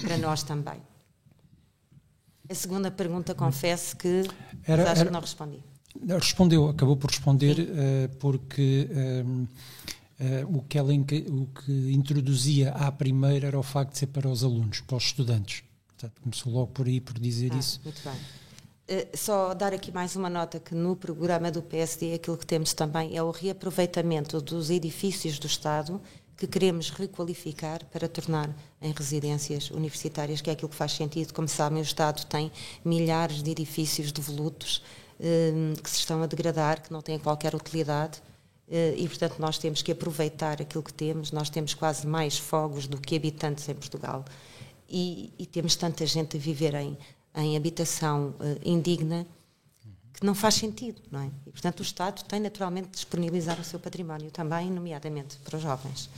[0.00, 0.91] para nós também.
[2.52, 4.28] A segunda pergunta, confesso que
[4.66, 5.58] era, acho era, que não respondi.
[6.06, 9.48] Respondeu, acabou por responder, uh, porque uh,
[10.50, 14.28] uh, o, que ela, o que introduzia à primeira era o facto de ser para
[14.28, 15.64] os alunos, para os estudantes.
[15.88, 17.80] Portanto, começou logo por aí por dizer ah, isso.
[17.84, 19.06] Muito bem.
[19.14, 23.16] só dar aqui mais uma nota que no programa do PSD aquilo que temos também
[23.16, 25.98] é o reaproveitamento dos edifícios do Estado
[26.36, 31.32] que queremos requalificar para tornar em residências universitárias, que é aquilo que faz sentido.
[31.32, 32.50] Como sabem, o Estado tem
[32.84, 34.82] milhares de edifícios devolutos
[35.20, 38.20] eh, que se estão a degradar, que não têm qualquer utilidade.
[38.68, 41.30] Eh, e, portanto, nós temos que aproveitar aquilo que temos.
[41.30, 44.24] Nós temos quase mais fogos do que habitantes em Portugal.
[44.88, 46.98] E, e temos tanta gente a viver em,
[47.34, 49.26] em habitação eh, indigna
[50.12, 51.30] que não faz sentido, não é?
[51.46, 55.62] E, portanto, o Estado tem naturalmente de disponibilizar o seu património também, nomeadamente para os
[55.62, 56.08] jovens.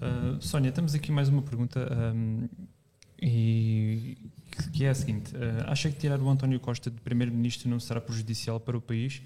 [0.00, 2.48] Uh, Sónia, temos aqui mais uma pergunta um,
[3.20, 4.16] e,
[4.72, 8.00] que é a seguinte: uh, acha que tirar o António Costa de primeiro-ministro não será
[8.00, 9.20] prejudicial para o país,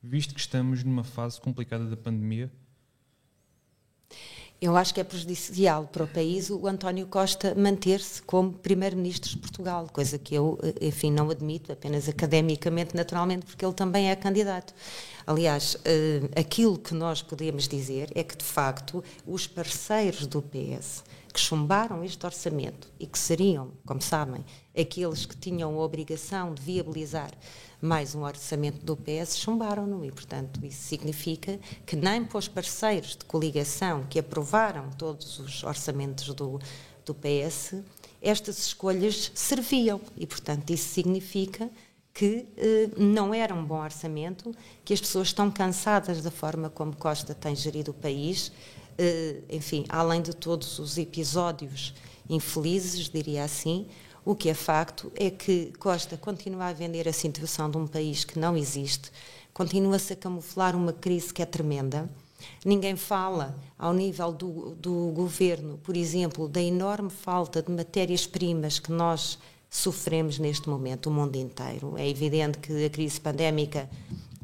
[0.00, 2.50] visto que estamos numa fase complicada da pandemia?
[4.62, 9.38] Eu acho que é prejudicial para o país o António Costa manter-se como primeiro-ministro de
[9.38, 14.14] Portugal, coisa que eu, eh, enfim, não admito, apenas academicamente, naturalmente, porque ele também é
[14.14, 14.72] candidato.
[15.26, 21.02] Aliás, uh, aquilo que nós podemos dizer é que, de facto, os parceiros do PS
[21.32, 24.44] que chumbaram este orçamento e que seriam, como sabem,
[24.78, 27.30] aqueles que tinham a obrigação de viabilizar
[27.80, 30.04] mais um orçamento do PS, chumbaram-no.
[30.04, 35.64] E, portanto, isso significa que nem para os parceiros de coligação que aprovaram todos os
[35.64, 36.60] orçamentos do,
[37.04, 37.74] do PS,
[38.20, 40.00] estas escolhas serviam.
[40.16, 41.68] E, portanto, isso significa
[42.14, 46.94] que eh, não era um bom orçamento, que as pessoas estão cansadas da forma como
[46.94, 48.52] Costa tem gerido o país,
[49.50, 51.94] enfim, além de todos os episódios
[52.28, 53.86] infelizes, diria assim,
[54.24, 58.24] o que é facto é que Costa continua a vender a situação de um país
[58.24, 59.10] que não existe,
[59.52, 62.08] continua-se a camuflar uma crise que é tremenda.
[62.64, 68.90] Ninguém fala, ao nível do, do governo, por exemplo, da enorme falta de matérias-primas que
[68.90, 69.38] nós
[69.70, 71.96] sofremos neste momento, o mundo inteiro.
[71.96, 73.88] É evidente que a crise pandémica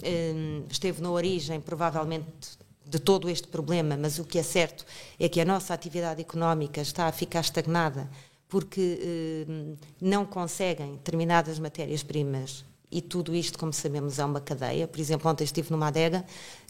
[0.03, 4.85] hum, esteve na origem, provavelmente, de todo este problema, mas o que é certo
[5.19, 8.09] é que a nossa atividade económica está a ficar estagnada
[8.49, 14.89] porque hum, não conseguem determinadas matérias-primas e tudo isto, como sabemos, é uma cadeia.
[14.89, 16.25] Por exemplo, ontem estive numa adega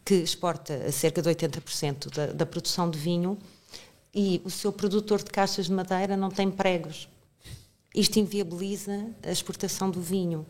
[0.05, 3.39] que exporta cerca de 80% da, da produção de vinho
[4.13, 7.09] e o seu produtor de caixas de madeira não tem pregos
[7.95, 10.47] isto inviabiliza a exportação do vinho.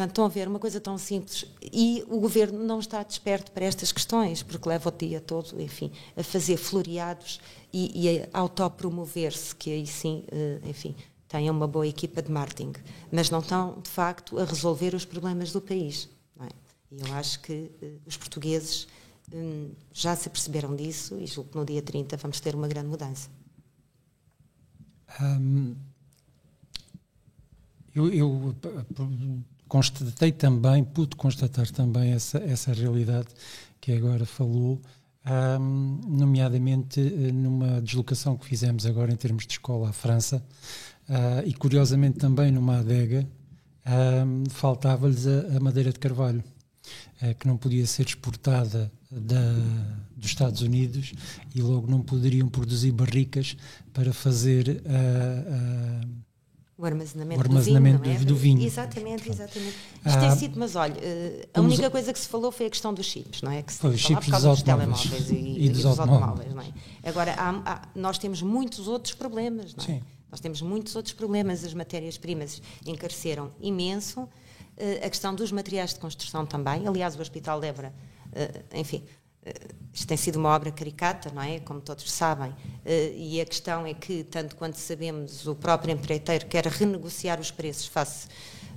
[0.00, 3.66] Portanto, estão a ver uma coisa tão simples e o governo não está desperto para
[3.66, 7.38] estas questões, porque leva o dia todo, enfim, a fazer floreados
[7.70, 10.96] e, e a autopromover-se, que aí sim, eh, enfim,
[11.28, 12.72] tenham uma boa equipa de marketing,
[13.12, 16.08] mas não estão, de facto, a resolver os problemas do país.
[16.40, 16.48] É?
[16.92, 18.88] E eu acho que uh, os portugueses
[19.30, 22.88] um, já se perceberam disso e julgo que no dia 30 vamos ter uma grande
[22.88, 23.28] mudança.
[25.20, 25.76] Um
[27.94, 28.54] eu, eu
[29.70, 33.28] constatei também, pude constatar também essa, essa realidade
[33.80, 34.82] que agora falou,
[35.24, 40.44] um, nomeadamente eh, numa deslocação que fizemos agora em termos de escola à França,
[41.08, 43.26] uh, e curiosamente também numa adega,
[44.26, 46.42] um, faltava-lhes a, a, madeira de carvalho,
[47.22, 49.54] uh, que não podia ser exportada da,
[50.16, 51.12] dos Estados Unidos
[51.54, 53.56] e logo não poderiam produzir barricas
[53.92, 56.29] para fazer uh,
[56.80, 58.24] o armazenamento, o armazenamento do, vinho, é?
[58.24, 58.62] do vinho.
[58.62, 59.76] Exatamente, exatamente.
[60.06, 62.70] Isto ah, é sido, mas olha, eh, a única coisa que se falou foi a
[62.70, 63.62] questão dos chips, não é?
[63.62, 66.54] Que se foi, chips por causa dos, telemóveis e, e, dos, e dos automóveis.
[66.54, 66.72] não é?
[67.04, 69.86] Agora, há, há, nós temos muitos outros problemas, não é?
[69.86, 70.02] Sim.
[70.30, 71.64] Nós temos muitos outros problemas.
[71.64, 74.22] As matérias-primas encareceram imenso.
[74.22, 76.86] Uh, a questão dos materiais de construção também.
[76.86, 77.92] Aliás, o Hospital de Évora,
[78.28, 79.04] uh, enfim,
[79.92, 81.60] isto tem sido uma obra caricata, não é?
[81.60, 82.54] Como todos sabem.
[82.84, 87.50] Eh, e a questão é que, tanto quanto sabemos, o próprio empreiteiro quer renegociar os
[87.50, 88.28] preços face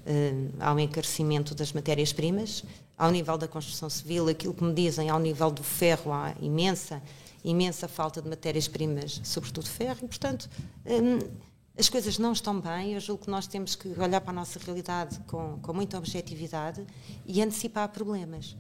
[0.06, 2.63] eh, ao encarecimento das matérias-primas.
[2.97, 7.02] Ao nível da construção civil, aquilo que me dizem, ao nível do ferro, há imensa,
[7.43, 10.49] imensa falta de matérias-primas, sobretudo ferro, e, portanto,
[10.86, 11.19] eh,
[11.78, 12.93] as coisas não estão bem.
[12.93, 16.86] Eu julgo que nós temos que olhar para a nossa realidade com, com muita objetividade
[17.26, 18.56] e antecipar problemas.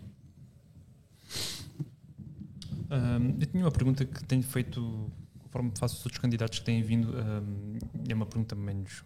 [2.93, 6.83] Um, eu tinha uma pergunta que tenho feito, conforme faço os outros candidatos que têm
[6.83, 9.03] vindo, um, é uma pergunta menos,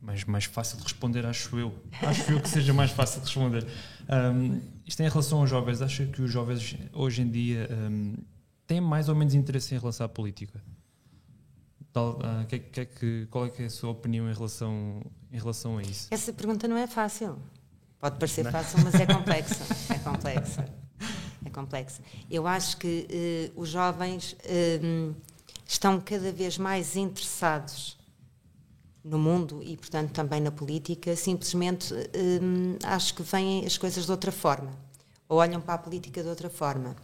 [0.00, 1.72] mais, mais fácil de responder, acho eu.
[2.02, 3.66] Acho eu que seja mais fácil de responder.
[4.08, 5.80] Um, isto é em relação aos jovens.
[5.80, 7.68] Acha que os jovens hoje em dia
[8.66, 10.60] têm mais ou menos interesse em relação à política?
[11.92, 15.38] Tal, uh, que, que, que, qual é, que é a sua opinião em relação, em
[15.38, 16.08] relação a isso?
[16.10, 17.36] Essa pergunta não é fácil.
[18.00, 18.50] Pode parecer não.
[18.52, 19.64] fácil, mas é complexa.
[19.92, 20.79] é complexa
[21.44, 22.02] é complexa.
[22.30, 25.14] Eu acho que uh, os jovens uh,
[25.66, 27.98] estão cada vez mais interessados
[29.02, 31.16] no mundo e, portanto, também na política.
[31.16, 34.70] Simplesmente uh, acho que veem as coisas de outra forma,
[35.28, 36.96] ou olham para a política de outra forma.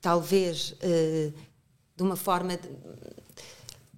[0.00, 0.74] talvez
[1.96, 2.56] de uma forma.
[2.56, 2.68] De,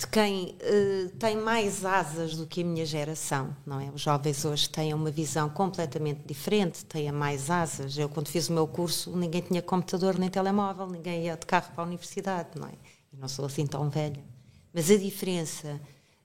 [0.00, 3.90] de quem uh, tem mais asas do que a minha geração, não é?
[3.90, 7.98] Os jovens hoje têm uma visão completamente diferente, têm mais asas.
[7.98, 11.70] Eu, quando fiz o meu curso, ninguém tinha computador nem telemóvel, ninguém ia de carro
[11.74, 12.72] para a universidade, não é?
[13.12, 14.24] Eu não sou assim tão velha.
[14.72, 15.78] Mas a diferença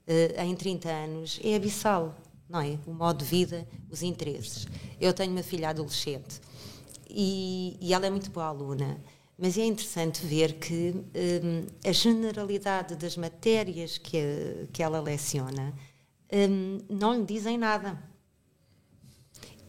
[0.07, 2.15] uh, em 30 anos é abissal,
[2.47, 2.79] não é?
[2.88, 4.65] O modo de vida, os interesses.
[5.01, 6.39] Eu tenho uma filha adolescente
[7.09, 8.97] e, e ela é muito boa aluna
[9.37, 15.73] mas é interessante ver que um, a generalidade das matérias que, que ela leciona
[16.31, 18.01] um, não lhe dizem nada.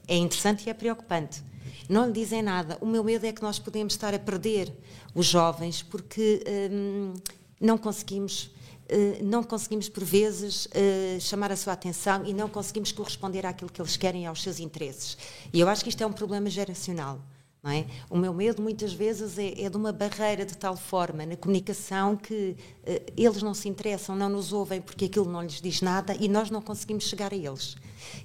[0.07, 1.42] É interessante e é preocupante.
[1.88, 2.79] Não lhe dizem nada.
[2.81, 4.72] O meu medo é que nós podemos estar a perder
[5.14, 7.14] os jovens porque um,
[7.61, 8.55] não conseguimos.
[8.88, 13.68] Uh, não conseguimos, por vezes, uh, chamar a sua atenção e não conseguimos corresponder àquilo
[13.68, 15.18] que eles querem, aos seus interesses.
[15.52, 17.20] E eu acho que isto é um problema geracional.
[17.68, 17.85] É?
[18.09, 22.16] O meu medo muitas vezes é, é, de uma barreira de tal forma na comunicação
[22.16, 26.14] que uh, eles não se interessam, não nos ouvem porque aquilo não lhes diz nada
[26.20, 27.74] e nós não conseguimos chegar a eles.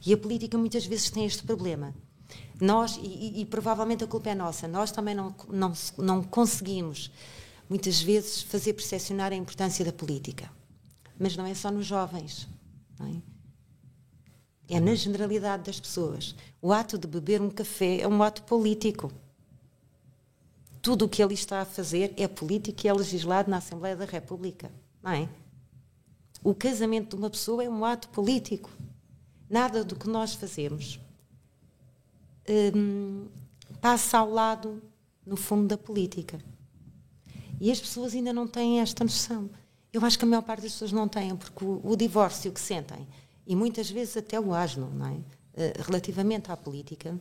[0.05, 1.91] E a política muitas vezes tem este problema.
[2.59, 7.11] Nós, e, e provavelmente a culpa é nossa, nós também não, não, não conseguimos
[7.67, 10.51] muitas vezes fazer percepcionar a importância da política.
[11.17, 12.47] Mas não é só nos jovens.
[12.99, 14.75] É?
[14.75, 16.35] é na generalidade das pessoas.
[16.61, 19.11] O ato de beber um café é um ato político
[20.81, 24.05] tudo o que ele está a fazer é político e é legislado na Assembleia da
[24.05, 25.29] República, não é?
[26.43, 28.69] O casamento de uma pessoa é um ato político.
[29.47, 30.99] Nada do que nós fazemos
[32.75, 33.27] hum,
[33.79, 34.81] passa ao lado,
[35.25, 36.39] no fundo, da política.
[37.59, 39.49] E as pessoas ainda não têm esta noção.
[39.93, 42.59] Eu acho que a maior parte das pessoas não têm, porque o, o divórcio que
[42.59, 43.07] sentem,
[43.45, 45.11] e muitas vezes até o asno, não é?
[45.11, 47.19] Uh, relativamente à política,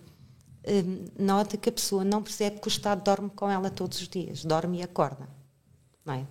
[1.19, 4.45] nota que a pessoa não percebe que o Estado dorme com ela todos os dias,
[4.45, 5.29] dorme e acorda.
[6.05, 6.27] Não é?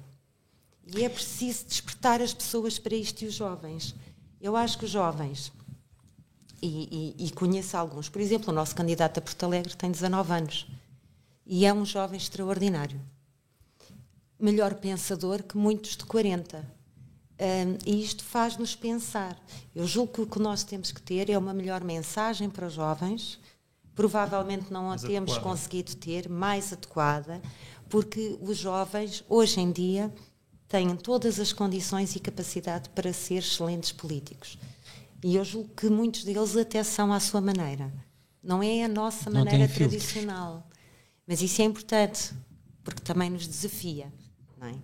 [0.88, 3.96] E é preciso despertar as pessoas para isto e os jovens.
[4.42, 5.52] Eu acho que os jovens,
[6.62, 10.32] e, e, e conheço alguns, por exemplo, o nosso candidato a Porto Alegre tem 19
[10.32, 10.68] anos
[11.46, 13.02] e é um jovem extraordinário.
[14.40, 16.60] Melhor pensador que muitos de 40.
[17.40, 19.36] Um, e isto faz-nos pensar.
[19.76, 22.74] Eu julgo que o que nós temos que ter é uma melhor mensagem para os
[22.74, 23.40] jovens,
[24.00, 25.58] provavelmente não a mais temos adequada.
[25.58, 27.42] conseguido ter, mais adequada,
[27.90, 30.10] porque os jovens, hoje em dia,
[30.70, 34.58] têm todas as condições e capacidade para ser excelentes políticos.
[35.22, 37.92] E eu julgo que muitos deles até são à sua maneira.
[38.42, 40.66] Não é a nossa não maneira tradicional.
[41.28, 42.34] Mas isso é importante,
[42.86, 44.14] porque também nos desafia.
[44.62, 44.76] É?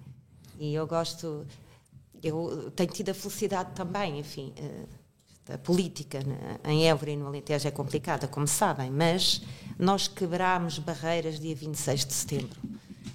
[0.59, 1.47] E eu gosto.
[2.21, 4.53] eu tenho tido a felicidade também, enfim,
[5.49, 6.19] a política
[6.63, 9.41] em Évora e no Alentejo é complicada, como sabem, mas
[9.77, 12.59] nós quebrámos barreiras dia 26 de setembro.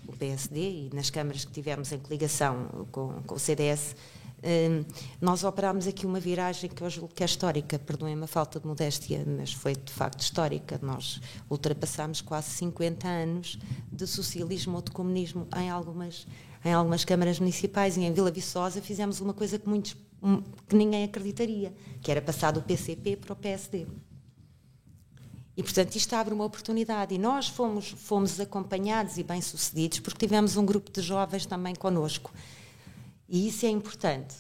[0.07, 3.97] O PSD e nas câmaras que tivemos em coligação com, com o CDS,
[4.45, 4.85] hum,
[5.21, 8.67] nós operámos aqui uma viragem que eu julgo que é histórica, perdoem-me a falta de
[8.67, 10.79] modéstia, mas foi de facto histórica.
[10.81, 11.21] Nós
[11.51, 13.59] ultrapassámos quase 50 anos
[13.91, 16.29] de socialismo ou de comunismo em algumas,
[16.65, 19.97] em algumas câmaras municipais e em Vila Viçosa fizemos uma coisa que muitos
[20.69, 23.87] que ninguém acreditaria, que era passar do PCP para o PSD.
[25.57, 27.15] E, portanto, isto abre uma oportunidade.
[27.15, 32.33] E nós fomos, fomos acompanhados e bem-sucedidos porque tivemos um grupo de jovens também connosco.
[33.29, 34.35] E isso é importante.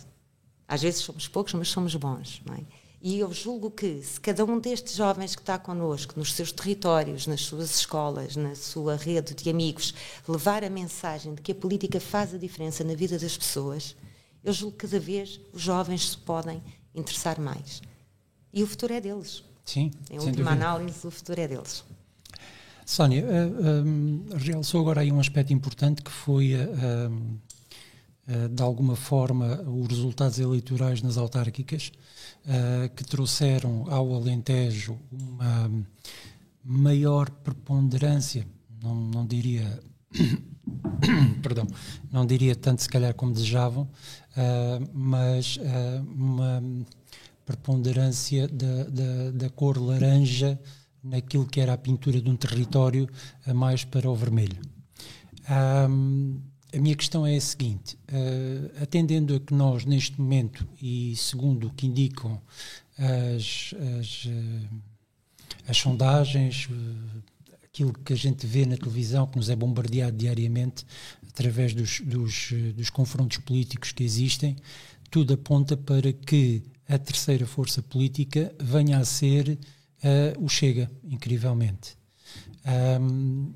[0.66, 2.43] Às vezes somos poucos, mas somos bons.
[2.57, 2.62] É?
[3.03, 7.26] E eu julgo que, se cada um destes jovens que está connosco, nos seus territórios,
[7.26, 9.95] nas suas escolas, na sua rede de amigos,
[10.28, 13.97] levar a mensagem de que a política faz a diferença na vida das pessoas,
[14.45, 16.62] eu julgo que cada vez os jovens se podem
[16.95, 17.82] interessar mais.
[18.53, 19.45] E o futuro é deles.
[19.64, 19.91] Sim.
[20.11, 21.84] Em última análise, o futuro é deles.
[22.84, 29.62] Sónia, uh, uh, realçou agora aí um aspecto importante que foi, uh, de alguma forma,
[29.62, 31.91] os resultados eleitorais nas autárquicas,
[32.95, 35.70] que trouxeram ao Alentejo uma
[36.64, 38.47] maior preponderância,
[38.80, 39.80] não, não diria
[41.43, 41.66] perdão,
[42.11, 43.88] não diria tanto se calhar como desejavam,
[44.37, 46.62] uh, mas uh, uma
[47.45, 50.61] preponderância da, da, da, cor laranja
[51.03, 53.09] naquilo que era a pintura de um território
[53.47, 54.61] uh, mais para o vermelho.
[55.89, 56.41] Um,
[56.72, 57.99] a minha questão é a seguinte:
[58.81, 62.41] atendendo a que nós, neste momento, e segundo o que indicam
[62.97, 64.28] as, as,
[65.66, 66.68] as sondagens,
[67.64, 70.87] aquilo que a gente vê na televisão, que nos é bombardeado diariamente
[71.31, 74.57] através dos, dos, dos confrontos políticos que existem,
[75.11, 79.59] tudo aponta para que a terceira força política venha a ser
[80.05, 81.97] uh, o Chega, incrivelmente.
[83.01, 83.53] Um,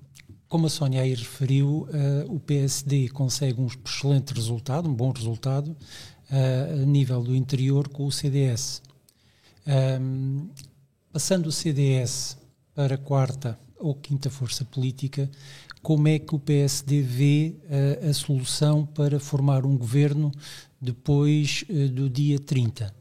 [0.49, 5.68] como a Sónia aí referiu, uh, o PSD consegue um excelente resultado, um bom resultado,
[5.68, 8.81] uh, a nível do interior com o CDS.
[9.66, 10.49] Um,
[11.12, 12.37] passando o CDS
[12.75, 15.31] para a quarta ou quinta força política,
[15.85, 20.32] como é que o PSD vê uh, a solução para formar um governo
[20.80, 22.93] depois uh, do dia 30?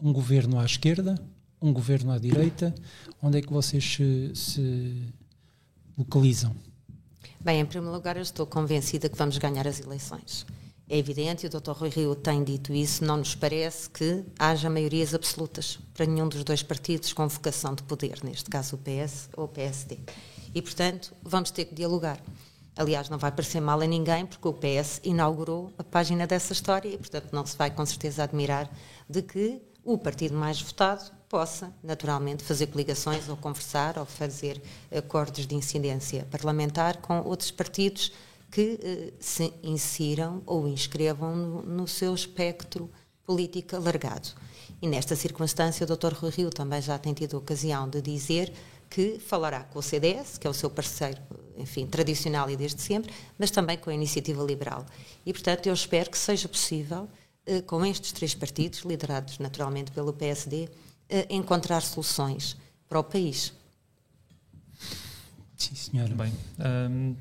[0.00, 1.14] Um governo à esquerda,
[1.60, 2.74] um governo à direita?
[3.22, 5.12] Onde é que vocês se, se
[5.96, 6.56] localizam?
[7.38, 10.46] Bem, em primeiro lugar, eu estou convencida que vamos ganhar as eleições.
[10.88, 11.72] É evidente, e o Dr.
[11.72, 16.42] Rui Rio tem dito isso, não nos parece que haja maiorias absolutas para nenhum dos
[16.44, 19.98] dois partidos com vocação de poder, neste caso o PS ou o PSD.
[20.54, 22.20] E, portanto, vamos ter que dialogar.
[22.76, 26.88] Aliás, não vai parecer mal a ninguém, porque o PS inaugurou a página dessa história
[26.88, 28.70] e, portanto, não se vai com certeza admirar
[29.08, 34.62] de que o partido mais votado possa, naturalmente, fazer coligações ou conversar ou fazer
[34.94, 38.12] acordos de incidência parlamentar com outros partidos
[38.50, 42.90] que eh, se insiram ou inscrevam no, no, seu espectro
[43.24, 44.28] político alargado.
[44.80, 46.12] E nesta circunstância, o Dr.
[46.12, 48.52] Rui Rio também já tem tido a ocasião de dizer
[48.92, 51.18] que falará com o CDS, que é o seu parceiro,
[51.56, 54.84] enfim, tradicional e desde sempre, mas também com a Iniciativa Liberal.
[55.24, 57.08] E, portanto, eu espero que seja possível,
[57.46, 60.68] eh, com estes três partidos, liderados naturalmente pelo PSD,
[61.08, 62.54] eh, encontrar soluções
[62.86, 63.54] para o país.
[65.56, 66.14] Sim, senhora.
[66.14, 66.32] Bem,
[66.90, 67.16] um,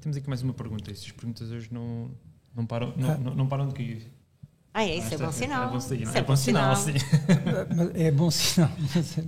[0.00, 0.90] temos aqui mais uma pergunta.
[0.90, 2.10] Essas perguntas hoje não,
[2.52, 3.18] não, param, não, ah.
[3.18, 4.10] não, não param de cair.
[4.74, 5.64] Ah, é, isso é, bom é, sinal.
[5.64, 6.92] É bom, sinal, é, é bom sinal, sim.
[7.94, 8.70] É bom sinal,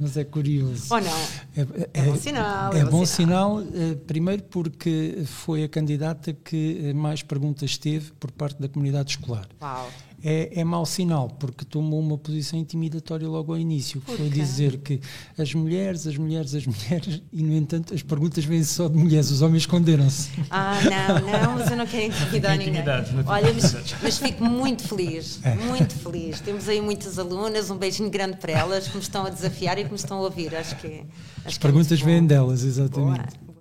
[0.01, 0.87] mas é curioso.
[0.95, 1.19] Ou não?
[1.55, 2.73] É, é bom sinal.
[2.73, 8.59] É, bom sinal, eh, primeiro porque foi a candidata que mais perguntas teve por parte
[8.59, 9.47] da comunidade escolar.
[9.61, 9.91] Uau
[10.25, 14.01] é, é mau sinal, porque tomou uma posição intimidatória logo ao início.
[14.07, 14.99] Foi dizer que
[15.37, 19.31] as mulheres, as mulheres, as mulheres, e no entanto as perguntas vêm só de mulheres,
[19.31, 20.31] os homens esconderam-se.
[20.49, 22.83] Ah, não, não, mas eu não quero intimidar ninguém.
[23.27, 25.55] Olha, mas, mas, fico muito feliz, é.
[25.57, 26.41] muito feliz.
[26.41, 29.85] Temos aí muitas alunas, um beijinho grande para elas que me estão a desafiar e
[29.85, 30.55] que me estão a ouvir.
[30.55, 30.87] Acho que.
[30.87, 31.05] Acho
[31.45, 33.37] as que é perguntas é vêm delas, exatamente.
[33.39, 33.55] Boa.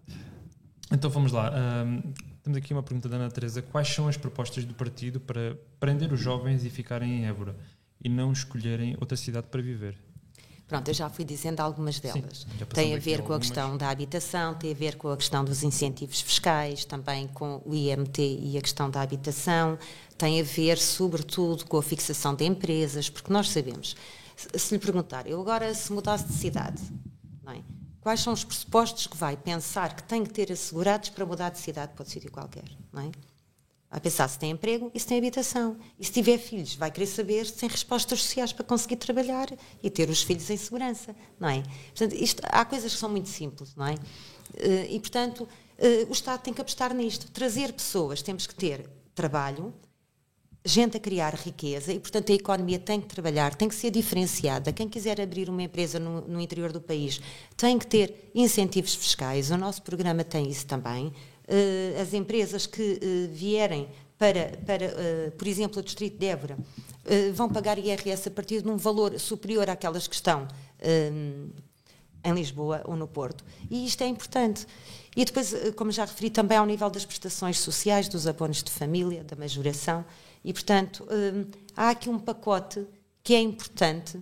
[0.93, 1.51] Então vamos lá.
[1.85, 3.61] Um, temos aqui uma pergunta da Ana Teresa.
[3.61, 7.55] Quais são as propostas do partido para prender os jovens e ficarem em Évora
[8.03, 9.97] e não escolherem outra cidade para viver?
[10.67, 12.39] Pronto, eu já fui dizendo algumas delas.
[12.39, 15.43] Sim, tem a ver com a questão da habitação, tem a ver com a questão
[15.45, 19.77] dos incentivos fiscais, também com o IMT e a questão da habitação,
[20.17, 23.95] tem a ver, sobretudo, com a fixação de empresas, porque nós sabemos,
[24.35, 26.81] se lhe perguntar, eu agora se mudasse de cidade,
[27.43, 27.61] não é?
[28.03, 31.59] Quais são os pressupostos que vai pensar que tem que ter assegurados para mudar de
[31.59, 33.11] cidade para outro sítio qualquer, não é?
[33.89, 35.77] Vai pensar se tem emprego e se tem habitação.
[35.99, 39.47] E se tiver filhos, vai querer saber se tem respostas sociais para conseguir trabalhar
[39.81, 41.61] e ter os filhos em segurança, não é?
[41.61, 43.95] Portanto, isto, há coisas que são muito simples, não é?
[44.55, 45.47] Eh, e, portanto,
[45.77, 47.31] eh, o Estado tem que apostar nisto.
[47.31, 49.71] Trazer pessoas, temos que ter trabalho,
[50.65, 54.71] gente a criar riqueza e, portanto, a economia tem que trabalhar, tem que ser diferenciada.
[54.71, 57.19] Quem quiser abrir uma empresa no, no interior do país
[57.57, 59.51] tem que ter incentivos fiscais.
[59.51, 61.11] O nosso programa tem isso também
[61.47, 63.87] uh, as empresas que uh, vierem
[64.17, 66.57] para, para uh, por exemplo, o Distrito de Évora,
[67.33, 70.47] vão pagar IRS a partir de um valor superior àquelas que estão
[72.23, 73.43] em Lisboa ou no Porto.
[73.69, 74.65] E isto é importante.
[75.13, 79.21] E depois, como já referi, também ao nível das prestações sociais, dos abonos de família,
[79.21, 80.05] da majoração.
[80.43, 81.07] E, portanto,
[81.75, 82.85] há aqui um pacote
[83.23, 84.21] que é importante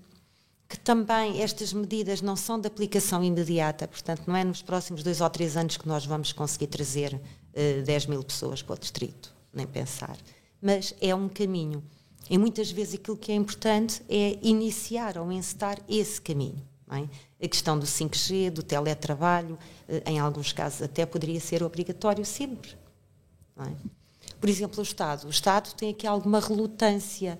[0.71, 5.19] que também estas medidas não são de aplicação imediata, portanto, não é nos próximos dois
[5.19, 7.19] ou três anos que nós vamos conseguir trazer uh,
[7.53, 10.15] eh, 10 mil pessoas para o distrito, nem pensar.
[10.61, 11.83] Mas é um caminho.
[12.29, 16.65] E muitas vezes aquilo que é importante é iniciar ou encetar esse caminho.
[16.89, 17.45] É?
[17.45, 19.55] A questão do 5G, do teletrabalho,
[19.89, 22.77] uh, em alguns casos até poderia ser obrigatório sempre.
[24.41, 25.27] Por exemplo, o Estado.
[25.27, 27.39] O Estado tem aqui alguma relutância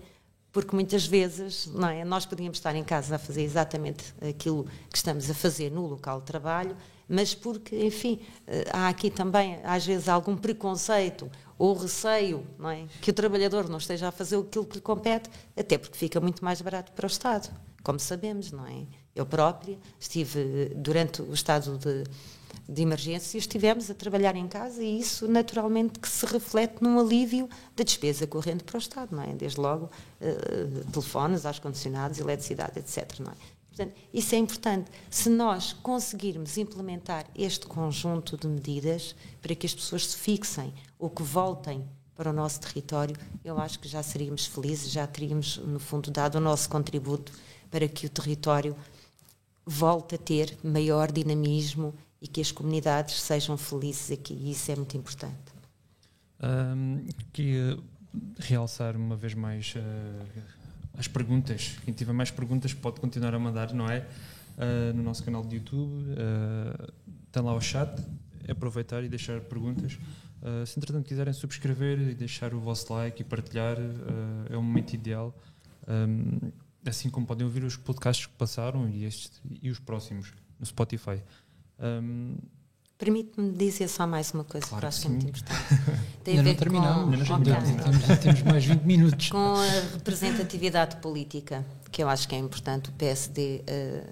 [0.52, 4.98] porque muitas vezes não é, nós podíamos estar em casa a fazer exatamente aquilo que
[4.98, 6.76] estamos a fazer no local de trabalho,
[7.08, 12.86] mas porque, enfim, eh, há aqui também às vezes algum preconceito ou receio não é,
[13.02, 16.44] que o trabalhador não esteja a fazer aquilo que lhe compete, até porque fica muito
[16.44, 17.50] mais barato para o Estado,
[17.82, 18.86] como sabemos, não é?
[19.16, 22.04] Eu própria estive durante o estado de
[22.72, 27.50] de emergência estivemos a trabalhar em casa e isso naturalmente que se reflete num alívio
[27.76, 29.34] da despesa corrente para o Estado, não é?
[29.34, 33.20] Desde logo uh, telefones, ar-condicionados, eletricidade, etc.
[33.20, 33.36] Não é?
[33.68, 34.92] Portanto, isso é importante.
[35.10, 41.10] Se nós conseguirmos implementar este conjunto de medidas para que as pessoas se fixem ou
[41.10, 45.80] que voltem para o nosso território, eu acho que já seríamos felizes, já teríamos, no
[45.80, 47.34] fundo, dado o nosso contributo
[47.70, 48.76] para que o território
[49.66, 54.76] volte a ter maior dinamismo e que as comunidades sejam felizes aqui, e isso é
[54.76, 55.52] muito importante.
[56.42, 57.78] Um, queria
[58.40, 60.42] realçar uma vez mais uh,
[60.98, 61.78] as perguntas.
[61.84, 64.08] Quem tiver mais perguntas pode continuar a mandar, não é?
[64.58, 66.94] Uh, no nosso canal de YouTube, uh,
[67.32, 67.90] tem lá o chat,
[68.48, 69.98] é aproveitar e deixar perguntas.
[70.42, 73.78] Uh, se entretanto quiserem subscrever e deixar o vosso like e partilhar,
[74.50, 75.36] é o momento ideal.
[75.88, 76.52] Um,
[76.86, 81.22] assim como podem ouvir os podcasts que passaram e, este, e os próximos no Spotify.
[81.82, 82.36] Um,
[83.02, 85.60] Permite-me dizer só mais uma coisa claro que acho que é muito importante.
[86.24, 89.30] Tem ainda não terminamos, com, ainda temos, temos mais 20 minutos.
[89.32, 94.04] Com a representatividade política, que eu acho que é importante, o PSD uh, eh,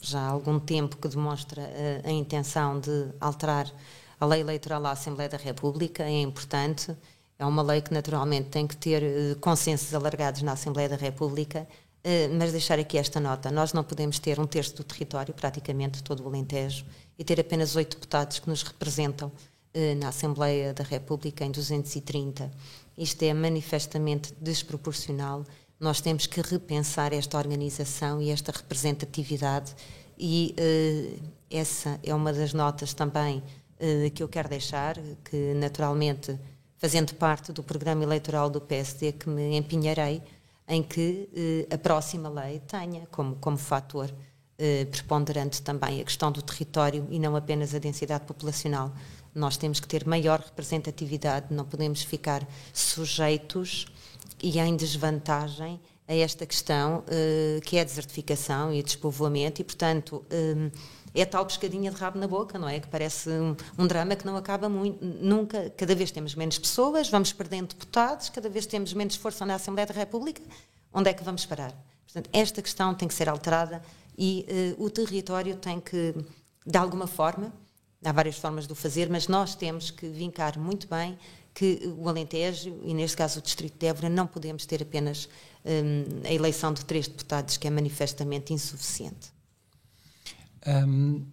[0.00, 3.70] já há algum tempo que demonstra uh, a intenção de alterar
[4.18, 6.96] a lei eleitoral à Assembleia da República, é importante.
[7.38, 11.68] É uma lei que naturalmente tem que ter uh, consensos alargados na Assembleia da República,
[12.36, 16.24] mas deixar aqui esta nota: nós não podemos ter um terço do território, praticamente todo
[16.24, 16.84] o Alentejo,
[17.18, 19.30] e ter apenas oito deputados que nos representam
[19.74, 22.50] eh, na Assembleia da República em 230.
[22.98, 25.46] Isto é manifestamente desproporcional.
[25.80, 29.74] Nós temos que repensar esta organização e esta representatividade,
[30.18, 31.16] e eh,
[31.50, 33.42] essa é uma das notas também
[33.80, 36.38] eh, que eu quero deixar, que naturalmente,
[36.76, 40.20] fazendo parte do programa eleitoral do PSD, que me empenharei
[40.72, 41.28] em que
[41.70, 44.10] a próxima lei tenha como, como fator
[44.58, 48.90] eh, preponderante também a questão do território e não apenas a densidade populacional.
[49.34, 53.86] Nós temos que ter maior representatividade, não podemos ficar sujeitos
[54.42, 59.64] e em desvantagem a esta questão eh, que é a desertificação e o despovoamento e,
[59.64, 60.70] portanto, eh,
[61.14, 62.80] é tal pescadinha de rabo na boca, não é?
[62.80, 65.70] Que parece um, um, drama que não acaba muito, nunca.
[65.76, 69.86] Cada vez temos menos pessoas, vamos perdendo deputados, cada vez temos menos força na Assembleia
[69.86, 70.40] da República.
[70.92, 71.72] Onde é que vamos parar?
[72.06, 73.82] Portanto, esta questão tem que ser alterada
[74.16, 74.46] e
[74.78, 76.14] uh, o território tem que,
[76.66, 77.52] de alguma forma,
[78.04, 81.18] há várias formas de o fazer, mas nós temos que vincar muito bem
[81.54, 85.28] que o Alentejo, e neste caso o Distrito de Évora, não podemos ter apenas
[85.64, 89.30] um, a eleição de três deputados, que é manifestamente insuficiente.
[90.66, 91.24] Um,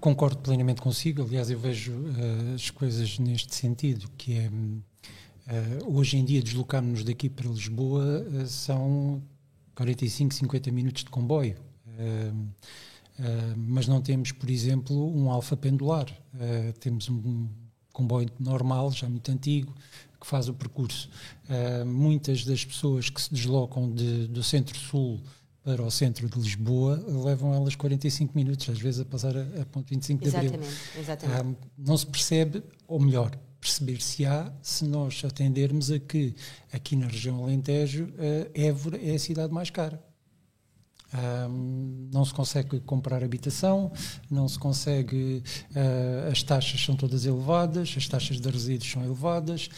[0.00, 6.16] concordo plenamente consigo, aliás, eu vejo uh, as coisas neste sentido, que é uh, hoje
[6.16, 9.22] em dia deslocarmos daqui para Lisboa uh, são
[9.74, 11.56] 45, 50 minutos de comboio.
[11.86, 12.66] Uh,
[13.56, 16.06] mas não temos, por exemplo, um alfa pendular.
[16.80, 17.48] Temos um
[17.90, 19.74] comboio normal, já muito antigo,
[20.20, 21.08] que faz o percurso.
[21.86, 25.18] muitas das pessoas que se deslocam de, do centro-sul
[25.66, 29.66] para o centro de Lisboa levam elas 45 minutos, às vezes a passar a, a
[29.66, 30.70] ponto 25 de exatamente, Abril.
[30.96, 31.40] Exatamente.
[31.40, 36.36] Ah, não se percebe, ou melhor, perceber-se-á se nós atendermos a que
[36.72, 38.08] aqui na região Alentejo,
[38.54, 40.00] Évora é a cidade mais cara.
[41.48, 43.90] Um, não se consegue comprar habitação,
[44.30, 49.68] não se consegue, uh, as taxas são todas elevadas, as taxas de resíduos são elevadas,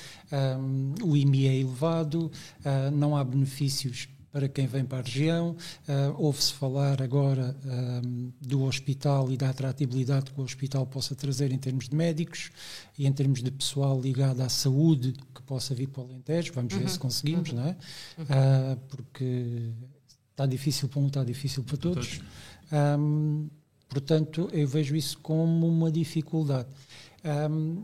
[0.61, 2.31] um, o IMI é elevado,
[2.61, 4.09] uh, não há benefícios
[4.39, 5.57] para quem vem para a região.
[5.89, 7.57] Uh, Ouve-se falar agora
[8.05, 12.53] um, do hospital e da atratividade que o hospital possa trazer em termos de médicos
[12.97, 16.53] e em termos de pessoal ligado à saúde que possa vir para o Alentejo.
[16.53, 16.81] Vamos uhum.
[16.81, 17.57] ver se conseguimos, uhum.
[17.57, 17.77] não é?
[18.19, 18.77] Uhum.
[18.89, 19.71] porque
[20.31, 22.21] está difícil para um, está difícil para todos.
[22.71, 23.49] Um,
[23.89, 26.69] portanto, eu vejo isso como uma dificuldade.
[27.51, 27.83] Um,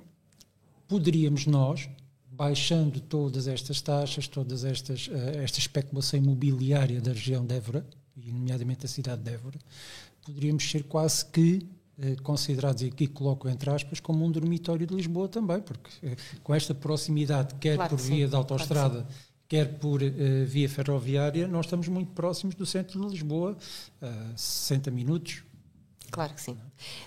[0.87, 1.89] poderíamos nós,
[2.37, 8.31] baixando todas estas taxas, todas estas uh, esta especulação imobiliária da região de Évora, e
[8.31, 9.59] nomeadamente da cidade de Évora,
[10.25, 11.67] poderíamos ser quase que
[11.99, 16.17] uh, considerados, e aqui coloco entre aspas, como um dormitório de Lisboa também, porque uh,
[16.43, 19.09] com esta proximidade, quer claro por via sim, da autoestrada, claro
[19.47, 20.01] quer por
[20.47, 23.57] via ferroviária, nós estamos muito próximos do centro de Lisboa,
[24.03, 25.45] uh, 60 minutos.
[26.15, 26.57] Claro que sim.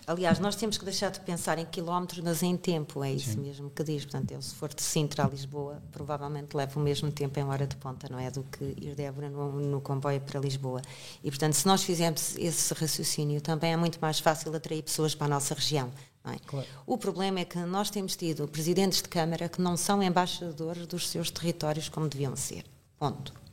[0.06, 3.40] Aliás, nós temos que deixar de pensar em quilómetros, mas em tempo, é isso sim.
[3.40, 4.04] mesmo que diz.
[4.04, 7.66] Portanto, eu, se for de Sintra a Lisboa, provavelmente leva o mesmo tempo em hora
[7.66, 8.30] de ponta, não é?
[8.30, 10.82] Do que ir de Évora no, no comboio para Lisboa.
[11.24, 15.28] E, portanto, se nós fizermos esse raciocínio, também é muito mais fácil atrair pessoas para
[15.28, 15.90] a nossa região.
[16.26, 16.38] É?
[16.46, 16.68] Claro.
[16.86, 21.08] O problema é que nós temos tido presidentes de Câmara que não são embaixadores dos
[21.08, 22.66] seus territórios como deviam ser.
[23.00, 23.47] Ponto.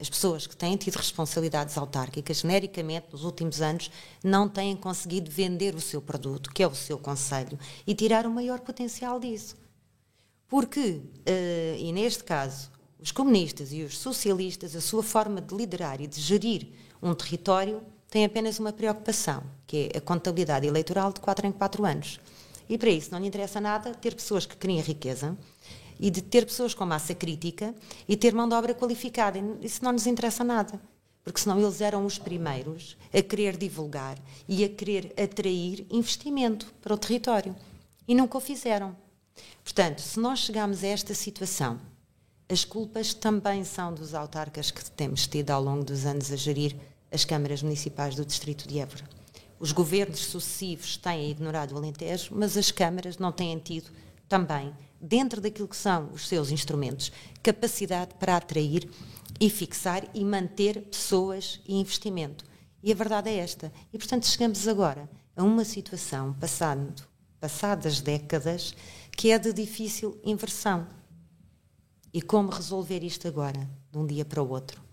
[0.00, 3.90] As pessoas que têm tido responsabilidades autárquicas, genericamente, nos últimos anos,
[4.22, 8.30] não têm conseguido vender o seu produto, que é o seu conselho, e tirar o
[8.30, 9.56] maior potencial disso.
[10.46, 12.70] Porque, uh, e neste caso,
[13.00, 16.68] os comunistas e os socialistas, a sua forma de liderar e de gerir
[17.02, 21.84] um território tem apenas uma preocupação, que é a contabilidade eleitoral de 4 em 4
[21.84, 22.20] anos.
[22.68, 25.36] E para isso não lhe interessa nada ter pessoas que criem riqueza
[25.98, 27.74] e de ter pessoas com massa crítica
[28.08, 29.38] e ter mão de obra qualificada.
[29.60, 30.80] Isso não nos interessa nada.
[31.24, 34.18] Porque senão eles eram os primeiros a querer divulgar
[34.48, 37.54] e a querer atrair investimento para o território.
[38.06, 38.96] E nunca o fizeram.
[39.62, 41.78] Portanto, se nós chegarmos a esta situação,
[42.48, 46.74] as culpas também são dos autarcas que temos tido ao longo dos anos a gerir
[47.12, 49.04] as câmaras municipais do Distrito de Évora.
[49.60, 53.90] Os governos sucessivos têm ignorado o Alentejo, mas as câmaras não têm tido
[54.28, 58.90] também, dentro daquilo que são os seus instrumentos, capacidade para atrair
[59.40, 62.44] e fixar e manter pessoas e investimento.
[62.82, 63.72] E a verdade é esta.
[63.92, 67.02] E, portanto, chegamos agora a uma situação, passando,
[67.40, 68.74] passadas décadas,
[69.12, 70.86] que é de difícil inversão.
[72.12, 74.88] E como resolver isto agora, de um dia para o outro?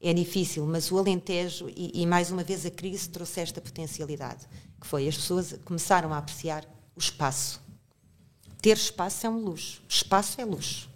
[0.00, 4.46] é difícil, mas o Alentejo, e, e, mais uma vez a crise trouxe esta potencialidade,
[4.80, 6.64] que foi as pessoas começaram a apreciar
[6.96, 7.60] o espaço.
[8.60, 9.82] Ter espaço é um luxo.
[9.88, 10.90] Espaço é luxo.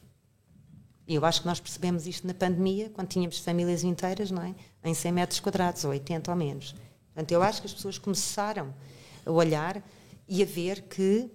[1.07, 4.55] E eu acho que nós percebemos isto na pandemia, quando tínhamos famílias inteiras, não é?
[4.83, 6.75] Em 100 metros quadrados, ou 80 ou menos.
[7.13, 8.75] Portanto, eu acho que as pessoas começaram
[9.25, 9.83] a olhar
[10.27, 11.31] e a ver que,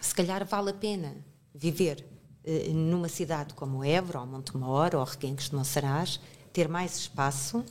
[0.00, 1.16] se calhar, vale a pena
[1.54, 2.04] viver
[2.44, 6.20] eh, numa cidade como Évora, ou Montemor, ou Requenques de Monsaraz,
[6.52, 7.64] ter mais espaço,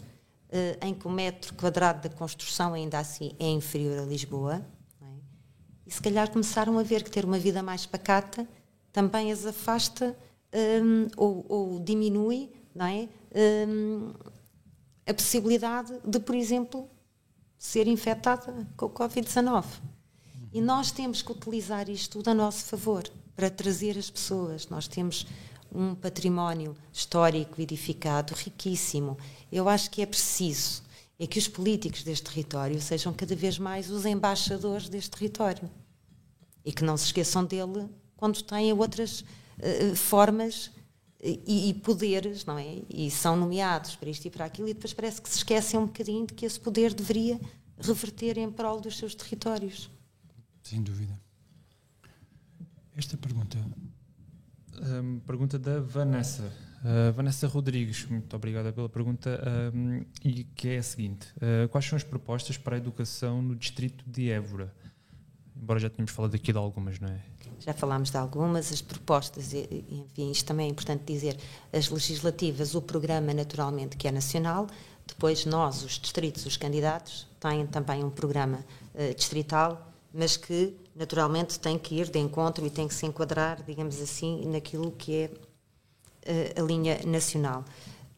[0.50, 4.66] eh, em que o metro quadrado da construção ainda assim é inferior a Lisboa.
[5.90, 8.48] E se calhar começaram a ver que ter uma vida mais pacata
[8.94, 10.16] também as afasta
[10.54, 13.10] um, ou, ou, diminui não é?
[13.68, 14.14] Um,
[15.04, 16.88] a possibilidade de, por exemplo,
[17.58, 19.66] ser infectada com o Covid-19.
[20.54, 23.04] E nós temos que utilizar isto tudo a nosso favor
[23.36, 24.70] para trazer as pessoas.
[24.70, 25.26] Nós temos
[25.74, 29.18] um património histórico edificado riquíssimo.
[29.52, 30.84] Eu acho que é preciso
[31.20, 35.70] é que os políticos deste território sejam cada vez mais os embaixadores deste território
[36.64, 40.72] e que não se esqueçam dele quando têm outras uh, formas
[41.22, 42.82] e, e, poderes, não é?
[42.90, 45.86] E são nomeados para isto e para aquilo e depois parece que se esquecem um
[45.86, 47.40] bocadinho de que esse poder deveria
[47.78, 49.90] reverter em prol dos seus territórios.
[50.64, 51.20] Sem dúvida.
[52.96, 53.58] Esta pergunta
[54.82, 56.54] um, pergunta da Vanessa.
[56.84, 59.42] Uh, Vanessa Rodrigues, muito obrigada pela pergunta,
[60.24, 64.04] e que é a seguinte: uh, Quais são as propostas para a educação no distrito
[64.08, 64.74] de Évora?
[65.62, 67.20] Embora já tenhamos falado aqui de algumas, não é?
[67.60, 71.38] Já falámos de algumas, as propostas, enfim, isto também é importante dizer,
[71.74, 74.68] as legislativas, o programa naturalmente que é nacional,
[75.06, 78.60] depois nós, os distritos, os candidatos, têm também um programa
[78.94, 83.62] uh, distrital, mas que naturalmente tem que ir de encontro e tem que se enquadrar,
[83.64, 85.32] digamos assim, naquilo que é
[86.58, 87.64] a linha nacional.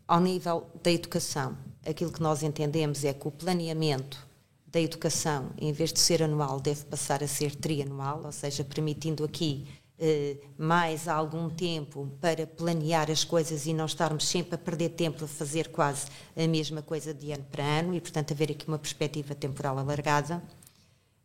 [0.08, 4.28] ao nível da educação, aquilo que nós entendemos é que o planeamento
[4.68, 9.24] da educação, em vez de ser anual, deve passar a ser trianual, ou seja, permitindo
[9.24, 9.68] aqui
[10.04, 15.26] eh, mais algum tempo para planear as coisas e não estarmos sempre a perder tempo
[15.26, 18.80] a fazer quase a mesma coisa de ano para ano e, portanto, haver aqui uma
[18.80, 20.42] perspectiva temporal alargada.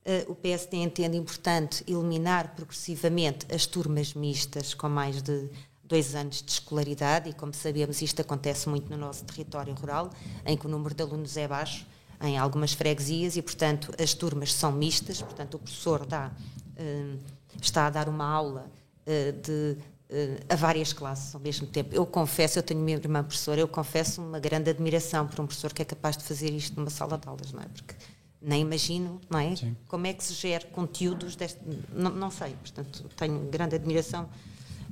[0.05, 5.49] Uh, o PSD entende importante eliminar progressivamente as turmas mistas com mais de
[5.89, 10.11] dois anos de escolaridade e, como sabemos, isto acontece muito no nosso território rural,
[10.45, 11.87] em que o número de alunos é baixo
[12.21, 16.31] em algumas freguesias e, portanto, as turmas são mistas, portanto, o professor dá
[16.77, 18.71] uh, está a dar uma aula
[19.07, 19.77] uh, de,
[20.11, 21.95] uh, a várias classes ao mesmo tempo.
[21.95, 25.73] Eu confesso, eu tenho minha irmã professora, eu confesso uma grande admiração por um professor
[25.73, 27.67] que é capaz de fazer isto numa sala de aulas, não é?
[27.67, 27.95] Porque
[28.41, 29.57] nem imagino, não é?
[29.57, 29.77] Sim.
[29.89, 31.61] Como é que se gera conteúdos deste,
[31.93, 34.29] não, não sei, portanto, tenho grande admiração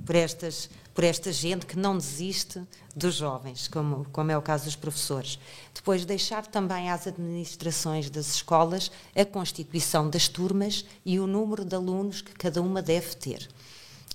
[0.04, 2.62] por, estas, por esta gente que não desiste
[2.94, 5.38] dos jovens, como, como é o caso dos professores.
[5.74, 11.74] Depois, deixar também às administrações das escolas a constituição das turmas e o número de
[11.74, 13.48] alunos que cada uma deve ter.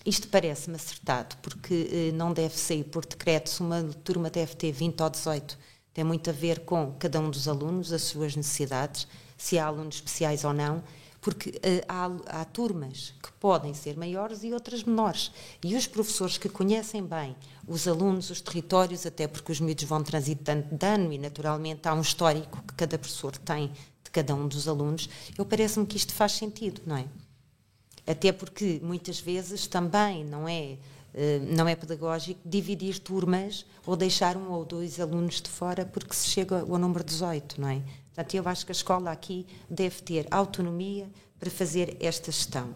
[0.06, 4.72] Isto parece-me acertado, porque eh, não deve sair por decreto se uma turma deve ter
[4.72, 5.58] 20 ou 18.
[5.94, 9.96] Tem muito a ver com cada um dos alunos, as suas necessidades, se há alunos
[9.96, 10.82] especiais ou não,
[11.22, 15.32] porque uh, há, há, turmas que podem ser maiores e outras menores.
[15.64, 17.36] E os professores que conhecem bem
[17.68, 21.94] os alunos, os territórios, até porque os miúdos vão transitando de ano e, naturalmente, há
[21.94, 23.72] um histórico que cada professor tem
[24.04, 25.08] de cada um dos alunos,
[25.38, 27.06] eu parece-me que isto faz sentido, não é?
[28.08, 30.78] Até porque, muitas vezes, também não é
[31.12, 36.14] Uh, não é pedagógico dividir turmas ou deixar um ou dois alunos de fora porque
[36.14, 37.82] se chega ao número 18, não é?
[38.20, 41.10] Portanto, eu acho que a escola aqui deve ter autonomia
[41.40, 42.76] para fazer esta gestão.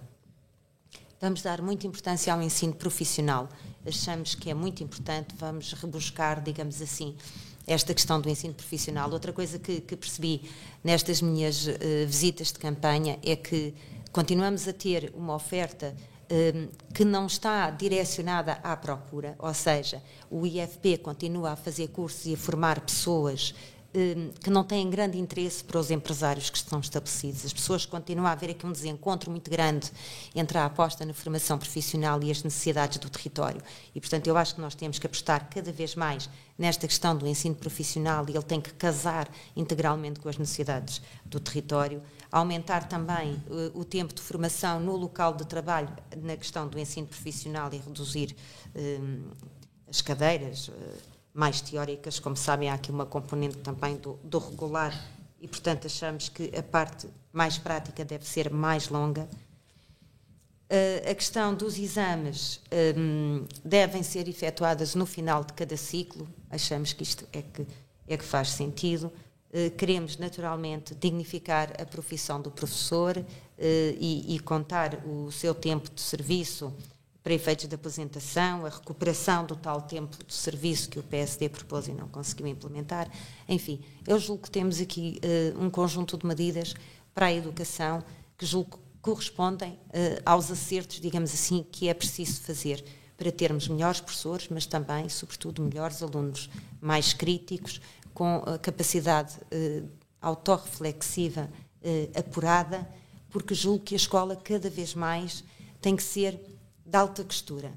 [1.19, 3.49] Vamos dar muita importância ao ensino profissional.
[3.85, 7.17] Achamos que é muito importante, vamos rebuscar, digamos assim,
[7.67, 9.11] esta questão do ensino profissional.
[9.11, 10.49] Outra coisa que, que percebi
[10.81, 11.71] nestas minhas uh,
[12.07, 13.73] visitas de campanha é que
[14.13, 20.47] continuamos a ter uma oferta uh, que não está direcionada à procura, ou seja, o
[20.47, 23.53] IFP continua a fazer cursos e a formar pessoas
[24.41, 27.45] que não têm grande interesse para os empresários que estão estabelecidos.
[27.45, 29.91] As pessoas continuam a haver aqui um desencontro muito grande
[30.33, 33.61] entre a aposta na formação profissional e as necessidades do território.
[33.93, 36.27] E, portanto, eu acho que nós temos que apostar cada vez mais
[36.57, 41.39] nesta questão do ensino profissional e ele tem que casar integralmente com as necessidades do
[41.39, 42.01] território.
[42.31, 47.05] Aumentar também uh, o tempo de formação no local de trabalho na questão do ensino
[47.05, 48.35] profissional e reduzir
[48.75, 49.31] uh,
[49.87, 50.69] as cadeiras.
[50.69, 52.19] Uh, mais teóricas.
[52.19, 54.93] Como sabem, há aqui uma componente também do, do regular
[55.41, 59.27] e, portanto, achamos que a parte mais prática deve ser mais longa.
[60.71, 62.61] Uh, a questão dos exames
[62.97, 67.67] um, devem ser efetuadas no final de cada ciclo, achamos que isto é que,
[68.07, 69.11] é que faz sentido.
[69.49, 73.23] Uh, queremos, naturalmente, dignificar a profissão do professor uh,
[73.59, 76.73] e, e, contar o seu tempo de serviço
[77.23, 81.87] para efeitos de aposentação, a recuperação do tal tempo de serviço que o PSD propôs
[81.87, 83.09] e não conseguiu implementar.
[83.47, 85.21] Enfim, eu julgo que temos aqui
[85.55, 86.73] uh, um conjunto de medidas
[87.15, 88.03] para a educação
[88.37, 92.83] que julgo que correspondem uh, aos acertos, digamos assim, que é preciso fazer
[93.15, 96.49] para termos melhores professores, mas também, sobretudo, melhores alunos,
[96.81, 97.79] mais críticos,
[98.13, 99.87] com a capacidade uh,
[100.21, 101.49] autorreflexiva
[101.81, 102.87] uh, apurada,
[103.29, 105.43] porque julgo que a escola cada vez mais
[105.81, 106.39] tem que ser
[106.85, 107.73] de alta costura.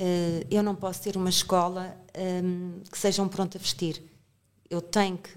[0.00, 4.02] Uh, eu não posso ter uma escola um, que seja um pronto a vestir.
[4.70, 5.30] Eu tenho que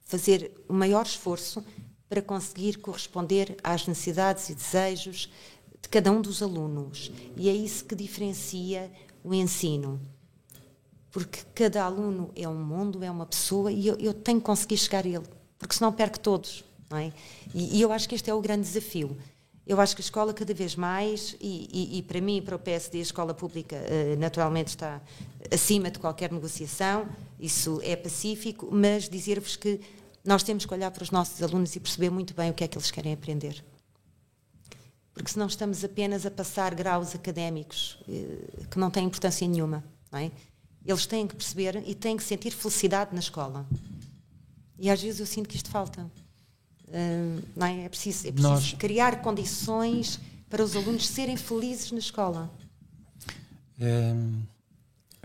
[0.00, 1.64] fazer o maior esforço
[2.08, 5.30] para conseguir corresponder às necessidades e desejos
[5.80, 7.10] de cada um dos alunos.
[7.36, 8.90] E é isso que diferencia
[9.24, 10.00] o ensino.
[11.10, 14.78] Porque cada aluno é um mundo, é uma pessoa, e eu, eu tenho que conseguir
[14.78, 15.26] chegar a ele,
[15.58, 16.64] porque senão perco todos.
[16.94, 17.10] É?
[17.54, 19.16] e, e eu acho que este é o grande desafio.
[19.66, 22.56] Eu acho que a escola cada vez mais, e, e, e para mim e para
[22.56, 25.00] o PSD, a escola pública uh, naturalmente está
[25.52, 27.08] acima de qualquer negociação,
[27.38, 29.80] isso é pacífico, mas dizer-vos que
[30.24, 32.68] nós temos que olhar para os nossos alunos e perceber muito bem o que é
[32.68, 33.64] que eles querem aprender.
[35.14, 39.84] Porque senão estamos apenas a passar graus académicos uh, que não têm importância nenhuma.
[40.12, 40.30] É?
[40.84, 43.64] Eles têm que perceber e têm que sentir felicidade na escola.
[44.76, 46.10] E às vezes eu sinto que isto falta
[47.56, 47.84] não é?
[47.84, 48.72] é preciso, é preciso Nós...
[48.74, 52.52] criar condições para os alunos serem felizes na escola.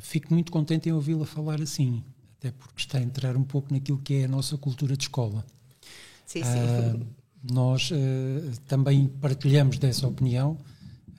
[0.02, 2.04] fico muito contente em ouvi-la falar assim,
[2.38, 5.46] até porque está a entrar um pouco naquilo que é a nossa cultura de escola.
[6.26, 7.08] Sim, sim.
[7.42, 7.96] nós uh,
[8.68, 10.58] também partilhamos dessa opinião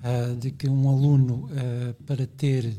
[0.01, 2.77] uh, de que um aluno, uh, para ter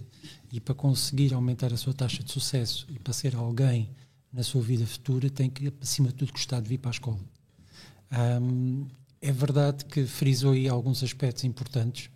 [0.52, 3.90] e para conseguir aumentar a sua taxa de sucesso e para ser alguém
[4.32, 7.20] na sua vida futura, tem que, acima de tudo, gostar de vir para a escola.
[8.12, 8.88] Um,
[9.22, 12.10] é verdade que frisou aí alguns aspectos importantes.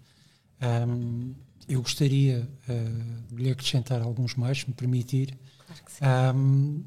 [0.62, 1.34] Um,
[1.68, 5.38] eu gostaria uh, de lhe acrescentar alguns mais, se me permitir.
[5.66, 6.06] Claro que sim.
[6.36, 6.84] Um,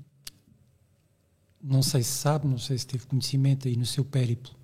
[1.63, 4.55] não sei se sabe, não sei se teve conhecimento aí no seu périplo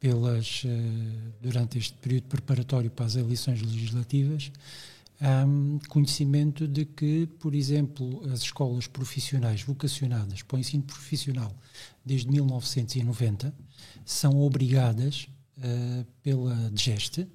[0.00, 4.50] pelas, uh, durante este período preparatório para as eleições legislativas,
[5.20, 11.54] um, conhecimento de que, por exemplo, as escolas profissionais vocacionadas para o ensino profissional
[12.04, 13.54] desde 1990
[14.04, 17.26] são obrigadas uh, pela DGEST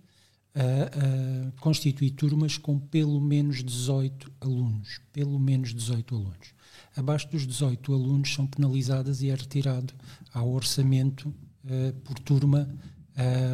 [0.55, 4.99] a, constituir turmas com pelo menos 18 alunos.
[5.13, 6.53] Pelo menos 18 alunos.
[6.95, 9.93] Abaixo dos 18 alunos são penalizadas e é retirado
[10.33, 11.29] ao orçamento
[11.63, 12.69] uh, por turma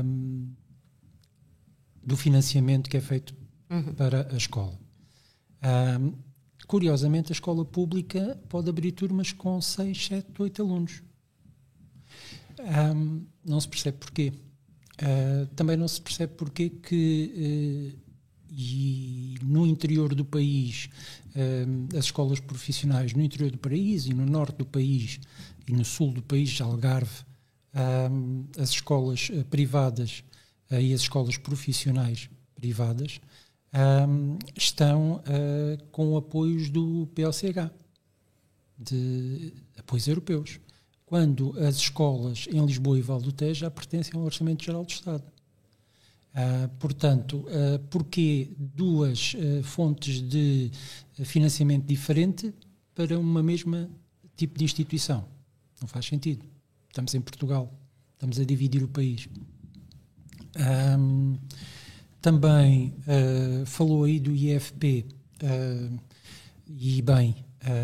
[0.04, 0.50] um,
[2.04, 3.36] do financiamento que é feito
[3.76, 3.94] uhum.
[3.94, 4.78] para a escola.
[5.64, 6.14] Um,
[6.68, 11.04] curiosamente, a escola pública pode abrir turmas com 6, 7, 8 alunos.
[12.60, 14.34] Um, não se percebe porquê.
[15.02, 18.06] Uh, também não se percebe porquê que uh,
[18.58, 20.88] e no interior do país
[21.98, 25.20] as escolas profissionais no interior do país e no norte do país
[25.68, 27.26] e no sul do país Algarve
[28.58, 30.24] as escolas privadas
[30.72, 33.20] e as escolas profissionais privadas
[33.76, 37.72] um, estão uh, com apoios do POCH,
[38.78, 40.60] de apoios europeus,
[41.06, 44.90] quando as escolas em Lisboa e Val do Tejo já pertencem ao Orçamento Geral do
[44.90, 45.24] Estado.
[46.36, 50.70] Uh, portanto, uh, porquê duas uh, fontes de
[51.24, 52.54] financiamento diferente
[52.94, 53.90] para uma mesma
[54.36, 55.26] tipo de instituição?
[55.80, 56.46] Não faz sentido.
[56.90, 57.74] Estamos em Portugal,
[58.14, 59.30] estamos a dividir o país.
[60.98, 61.38] Um,
[62.26, 65.06] também uh, falou aí do IFP,
[65.44, 66.00] uh,
[66.66, 67.36] e bem,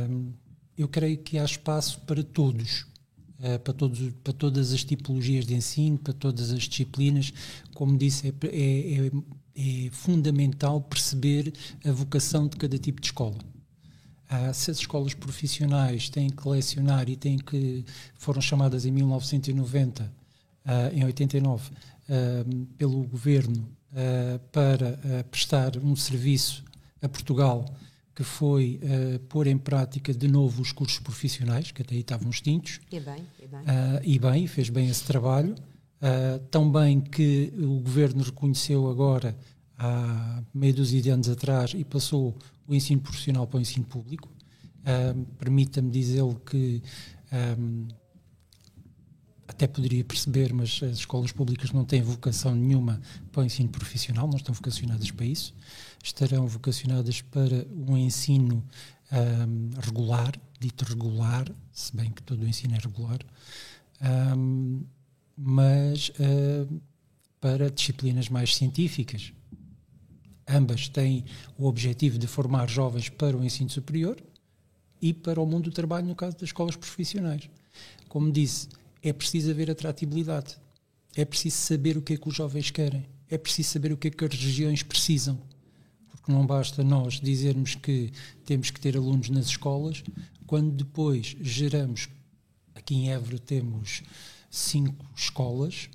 [0.09, 0.33] um,
[0.75, 2.87] eu creio que há espaço para todos,
[3.37, 7.31] uh, para, todos, para todas as tipologias de ensino, para todas as disciplinas.
[7.75, 11.53] Como disse, é, é, é, é fundamental perceber
[11.85, 13.37] a vocação de cada tipo de escola.
[13.37, 17.85] Uh, se as escolas profissionais têm que lecionar e têm que
[18.15, 20.03] foram chamadas em 1990,
[20.65, 26.63] uh, em 89, uh, pelo governo uh, para uh, prestar um serviço
[27.01, 27.65] a Portugal
[28.13, 32.29] que foi uh, pôr em prática de novo os cursos profissionais, que até aí estavam
[32.29, 32.79] extintos.
[32.91, 33.61] E bem, e bem.
[34.03, 35.55] e bem, fez bem esse trabalho.
[36.49, 39.35] tão bem que o governo reconheceu agora,
[39.77, 42.35] há meia dúzia de anos atrás, e passou
[42.67, 44.29] o ensino profissional para o ensino público.
[45.39, 46.83] Permita-me dizer que
[47.57, 47.87] um,
[49.51, 53.01] até poderia perceber, mas as escolas públicas não têm vocação nenhuma
[53.33, 55.53] para o ensino profissional, não estão vocacionadas para isso.
[56.01, 58.63] Estarão vocacionadas para um ensino
[59.11, 63.19] um, regular, dito regular, se bem que todo o ensino é regular,
[64.37, 64.83] um,
[65.37, 66.81] mas uh,
[67.41, 69.33] para disciplinas mais científicas.
[70.47, 71.25] Ambas têm
[71.57, 74.17] o objetivo de formar jovens para o ensino superior
[75.01, 77.49] e para o mundo do trabalho, no caso das escolas profissionais.
[78.07, 78.67] Como disse,
[79.01, 80.57] é preciso haver atratividade.
[81.15, 83.05] É preciso saber o que é que os jovens querem.
[83.29, 85.41] É preciso saber o que é que as regiões precisam.
[86.09, 88.11] Porque não basta nós dizermos que
[88.45, 90.03] temos que ter alunos nas escolas,
[90.45, 92.09] quando depois geramos,
[92.75, 94.03] aqui em Évora temos
[94.49, 95.89] cinco escolas,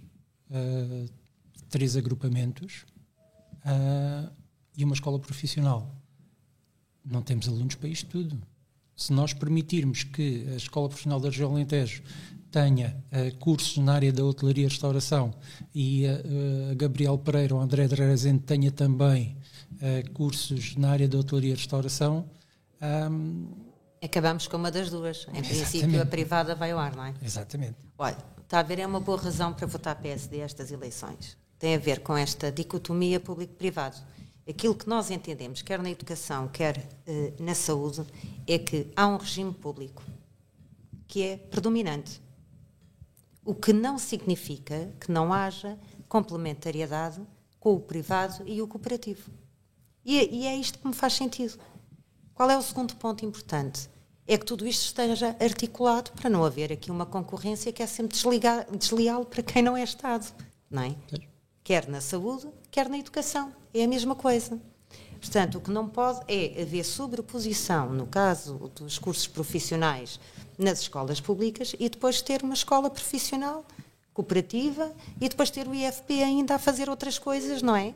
[0.50, 1.08] uh,
[1.68, 2.84] três agrupamentos
[3.64, 4.32] uh,
[4.76, 5.94] e uma escola profissional.
[7.04, 8.42] Não temos alunos para isto tudo.
[8.96, 12.02] Se nós permitirmos que a Escola Profissional da Região Alentejo
[12.50, 15.34] tenha uh, cursos na área da hotelaria e restauração
[15.74, 19.36] e uh, Gabriel Pereira ou André Drazente tenha também
[19.74, 22.24] uh, cursos na área da hotelaria e restauração.
[22.80, 23.48] Um,
[24.02, 25.26] Acabamos com uma das duas.
[25.28, 25.48] Em Exatamente.
[25.48, 27.14] princípio, a privada vai ao ar, não é?
[27.22, 27.74] Exatamente.
[27.98, 31.36] Olha, está a ver, é uma boa razão para votar PSD estas eleições.
[31.58, 33.96] Tem a ver com esta dicotomia público-privado.
[34.48, 36.86] Aquilo que nós entendemos, quer na educação, quer
[37.38, 38.04] na saúde,
[38.46, 40.02] é que há um regime público
[41.08, 42.20] que é predominante
[43.46, 45.78] o que não significa que não haja
[46.08, 47.22] complementariedade
[47.60, 49.30] com o privado e o cooperativo.
[50.04, 51.58] E, e, é isto que me faz sentido.
[52.34, 53.88] Qual é o segundo ponto importante?
[54.26, 58.16] É que tudo isto esteja articulado para não haver aqui uma concorrência que é sempre
[58.16, 60.26] desligar, desleal para quem não é Estado.
[60.68, 60.96] Não é?
[61.62, 63.52] Quer na saúde, quer na educação.
[63.78, 64.58] É a mesma coisa.
[65.20, 70.18] Portanto, o que não pode é haver sobreposição, no caso dos cursos profissionais,
[70.58, 73.66] nas escolas públicas e depois ter uma escola profissional,
[74.14, 77.92] cooperativa e depois ter o IFP ainda a fazer outras coisas, não é?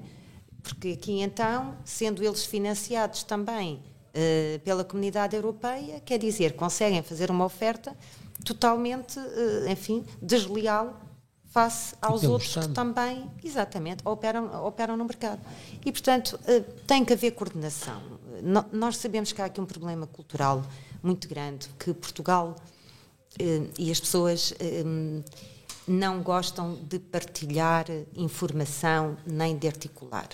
[0.63, 7.31] Porque aqui então, sendo eles financiados também uh, pela comunidade europeia, quer dizer, conseguem fazer
[7.31, 7.97] uma oferta
[8.45, 11.01] totalmente, uh, enfim, desleal
[11.51, 12.69] face aos outros Estado.
[12.69, 15.41] que também, exatamente, operam, operam no mercado.
[15.85, 18.01] E, portanto, uh, tem que haver coordenação.
[18.73, 20.65] Nós sabemos que há aqui um problema cultural
[21.03, 22.57] muito grande, que Portugal
[23.79, 24.55] e as pessoas
[25.87, 30.29] não gostam de partilhar informação nem de articular.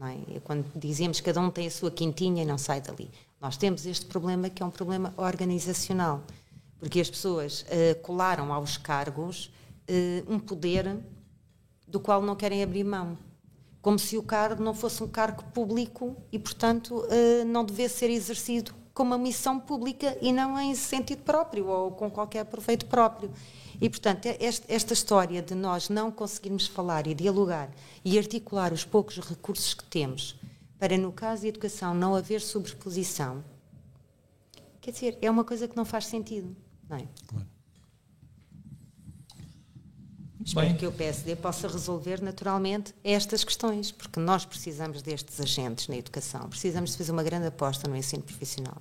[0.00, 0.40] É?
[0.40, 3.10] Quando dizemos que cada um tem a sua quintinha e não sai dali.
[3.40, 6.22] Nós temos este problema que é um problema organizacional,
[6.78, 7.64] porque as pessoas
[8.02, 9.50] colaram aos cargos
[10.28, 10.98] um poder
[11.86, 13.18] do qual não querem abrir mão.
[13.82, 18.10] Como se o cargo não fosse um cargo público e, portanto, uh, não devesse ser
[18.10, 23.30] exercido com uma missão pública e não em sentido próprio ou com qualquer proveito próprio.
[23.80, 24.26] E, portanto,
[24.68, 27.70] esta história de nós não conseguirmos falar e dialogar
[28.04, 30.36] e articular os poucos recursos que temos
[30.78, 33.44] para, no caso da educação, não haver sobreposição,
[34.80, 36.56] quer dizer, é uma coisa que não faz sentido,
[36.88, 37.06] não é?
[37.26, 37.46] Claro.
[40.44, 40.76] Espero Bem.
[40.76, 46.48] que o PSD possa resolver naturalmente estas questões, porque nós precisamos destes agentes na educação,
[46.48, 48.76] precisamos de fazer uma grande aposta no ensino profissional.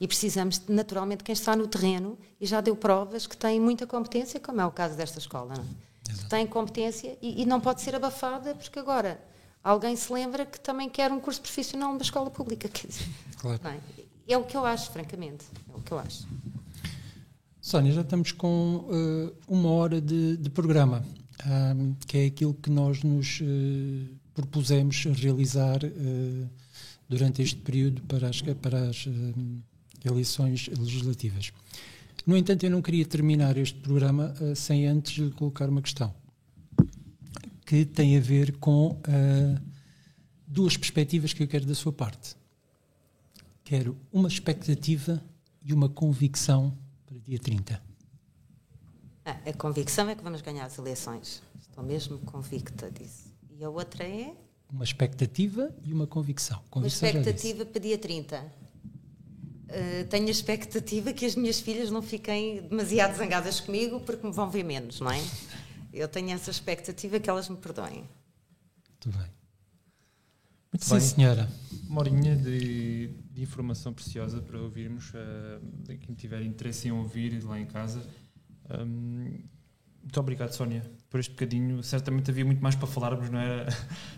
[0.00, 3.86] E precisamos, naturalmente, de quem está no terreno e já deu provas que tem muita
[3.86, 5.54] competência, como é o caso desta escola.
[5.56, 6.28] Não é?
[6.28, 9.20] Tem competência e, e, não pode ser abafada, porque agora
[9.62, 12.68] alguém se lembra que também quer um curso profissional numa escola pública.
[12.68, 13.60] Quer dizer, claro.
[13.64, 14.32] é?
[14.32, 15.44] é o que eu acho, francamente.
[15.72, 16.26] É o que eu acho.
[17.64, 21.02] Sónia, já estamos com uh, uma hora de, de programa,
[22.06, 26.50] que é aquilo que nós nos uh, propusemos realizar uh,
[27.08, 29.08] durante este período para as, para as
[30.04, 31.52] eleições legislativas.
[32.26, 36.14] No entanto, eu não queria terminar este programa sem antes lhe colocar uma questão
[37.64, 39.00] que tem a ver com
[40.46, 42.36] duas perspectivas que eu quero da sua parte.
[43.64, 45.18] Quero uma expectativa
[45.64, 46.76] e uma convicção
[47.14, 47.82] para dia 30.
[49.24, 51.42] Ah, a convicção é que vamos ganhar as eleições.
[51.60, 53.32] Estou mesmo convicta disso.
[53.50, 54.34] E a outra é?
[54.70, 56.60] Uma expectativa e uma convicção.
[56.70, 58.64] convicção uma expectativa para dia 30
[59.64, 64.32] Uh, tenho a expectativa que as minhas filhas não fiquem demasiado zangadas comigo porque me
[64.32, 65.20] vão ver menos, não é?
[65.92, 68.08] Eu tenho essa expectativa que elas me perdoem.
[68.88, 69.26] Muito bem.
[70.74, 71.00] Muito Sim, bem.
[71.00, 71.48] senhora.
[71.88, 75.10] Uma horinha de, de, informação preciosa para ouvirmos.
[75.10, 78.02] Uh, quem tiver interesse em ouvir lá em casa.
[78.68, 79.38] Um,
[80.02, 81.80] muito obrigado, Sónia, por este bocadinho.
[81.84, 83.68] Certamente havia muito mais para falarmos, não era?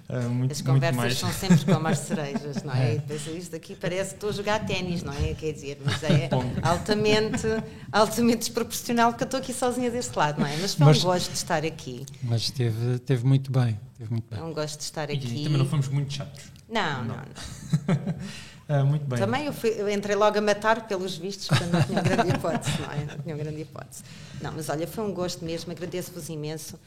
[0.09, 2.95] Uh, muito, As conversas muito são sempre como as cerejas, não é?
[2.95, 3.37] é.
[3.37, 5.35] Isto aqui parece que estou a jogar ténis, não é?
[5.35, 6.31] Quer dizer, mas é
[6.63, 7.47] altamente,
[7.93, 10.57] altamente desproporcional porque eu estou aqui sozinha deste lado, não é?
[10.57, 12.07] Mas foi mas, um gosto de estar aqui.
[12.23, 13.79] Mas esteve, esteve muito bem.
[13.99, 14.39] Teve muito bem.
[14.39, 15.17] É um gosto de estar aqui.
[15.17, 16.45] E também não fomos muito chatos.
[16.69, 17.17] Não, não, não.
[17.17, 18.15] não.
[18.69, 19.19] Ah, muito bem.
[19.19, 22.81] Também eu, fui, eu, entrei logo a matar pelos vistos, portanto não tinha grande hipótese,
[22.81, 23.05] não é?
[23.05, 24.03] Não tinha grande hipótese.
[24.43, 26.79] Não, mas olha, foi um gosto mesmo, agradeço-vos imenso.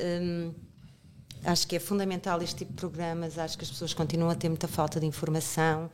[0.00, 0.52] Hum,
[1.44, 4.48] acho que é fundamental este tipo de programas, acho que as pessoas continuam a ter
[4.48, 5.88] muita falta de informação,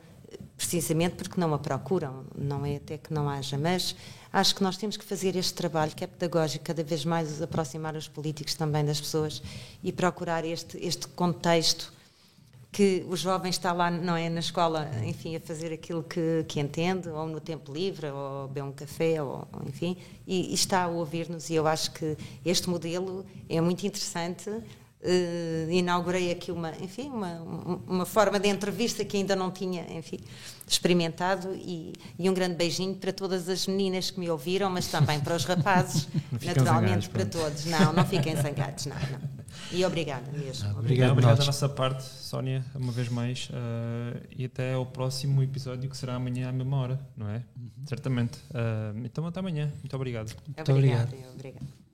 [0.57, 3.95] precisamente porque não a procuram, não é até que não haja, mas
[4.31, 7.95] acho que nós temos que fazer este trabalho que é pedagógico, cada vez mais aproximar
[7.95, 9.41] os políticos também das pessoas
[9.83, 11.93] e procurar este, este contexto
[12.75, 16.59] que o jovem está lá, não é, na escola, enfim, a fazer aquilo que, que
[16.59, 19.95] entende, ou no tempo livre, ou beber um café, ou, enfim,
[20.27, 21.49] e, e está a ouvir-nos.
[21.49, 24.51] E eu acho que este modelo é muito interessante.
[25.05, 27.39] Uh, inaugurei aqui uma, enfim, uma,
[27.87, 30.17] uma forma de entrevista que ainda não tinha, enfim,
[30.67, 35.19] experimentado e, e, um grande beijinho para todas as meninas que me ouviram, mas também
[35.19, 36.07] para os rapazes,
[36.43, 37.65] naturalmente para todos.
[37.65, 39.35] Não, não fiquem zangados, não, não.
[39.71, 40.69] E obrigada mesmo.
[40.69, 43.49] Ah, obrigado, obrigado da nossa parte, Sónia, uma vez mais.
[43.49, 47.43] Uh, e até ao próximo episódio, que será amanhã à mesma hora, não é?
[47.55, 47.69] Uhum.
[47.85, 48.37] Certamente.
[48.49, 49.71] Uh, então, até amanhã.
[49.77, 50.35] Muito obrigado.
[50.47, 51.13] Muito obrigado.
[51.33, 51.84] obrigado.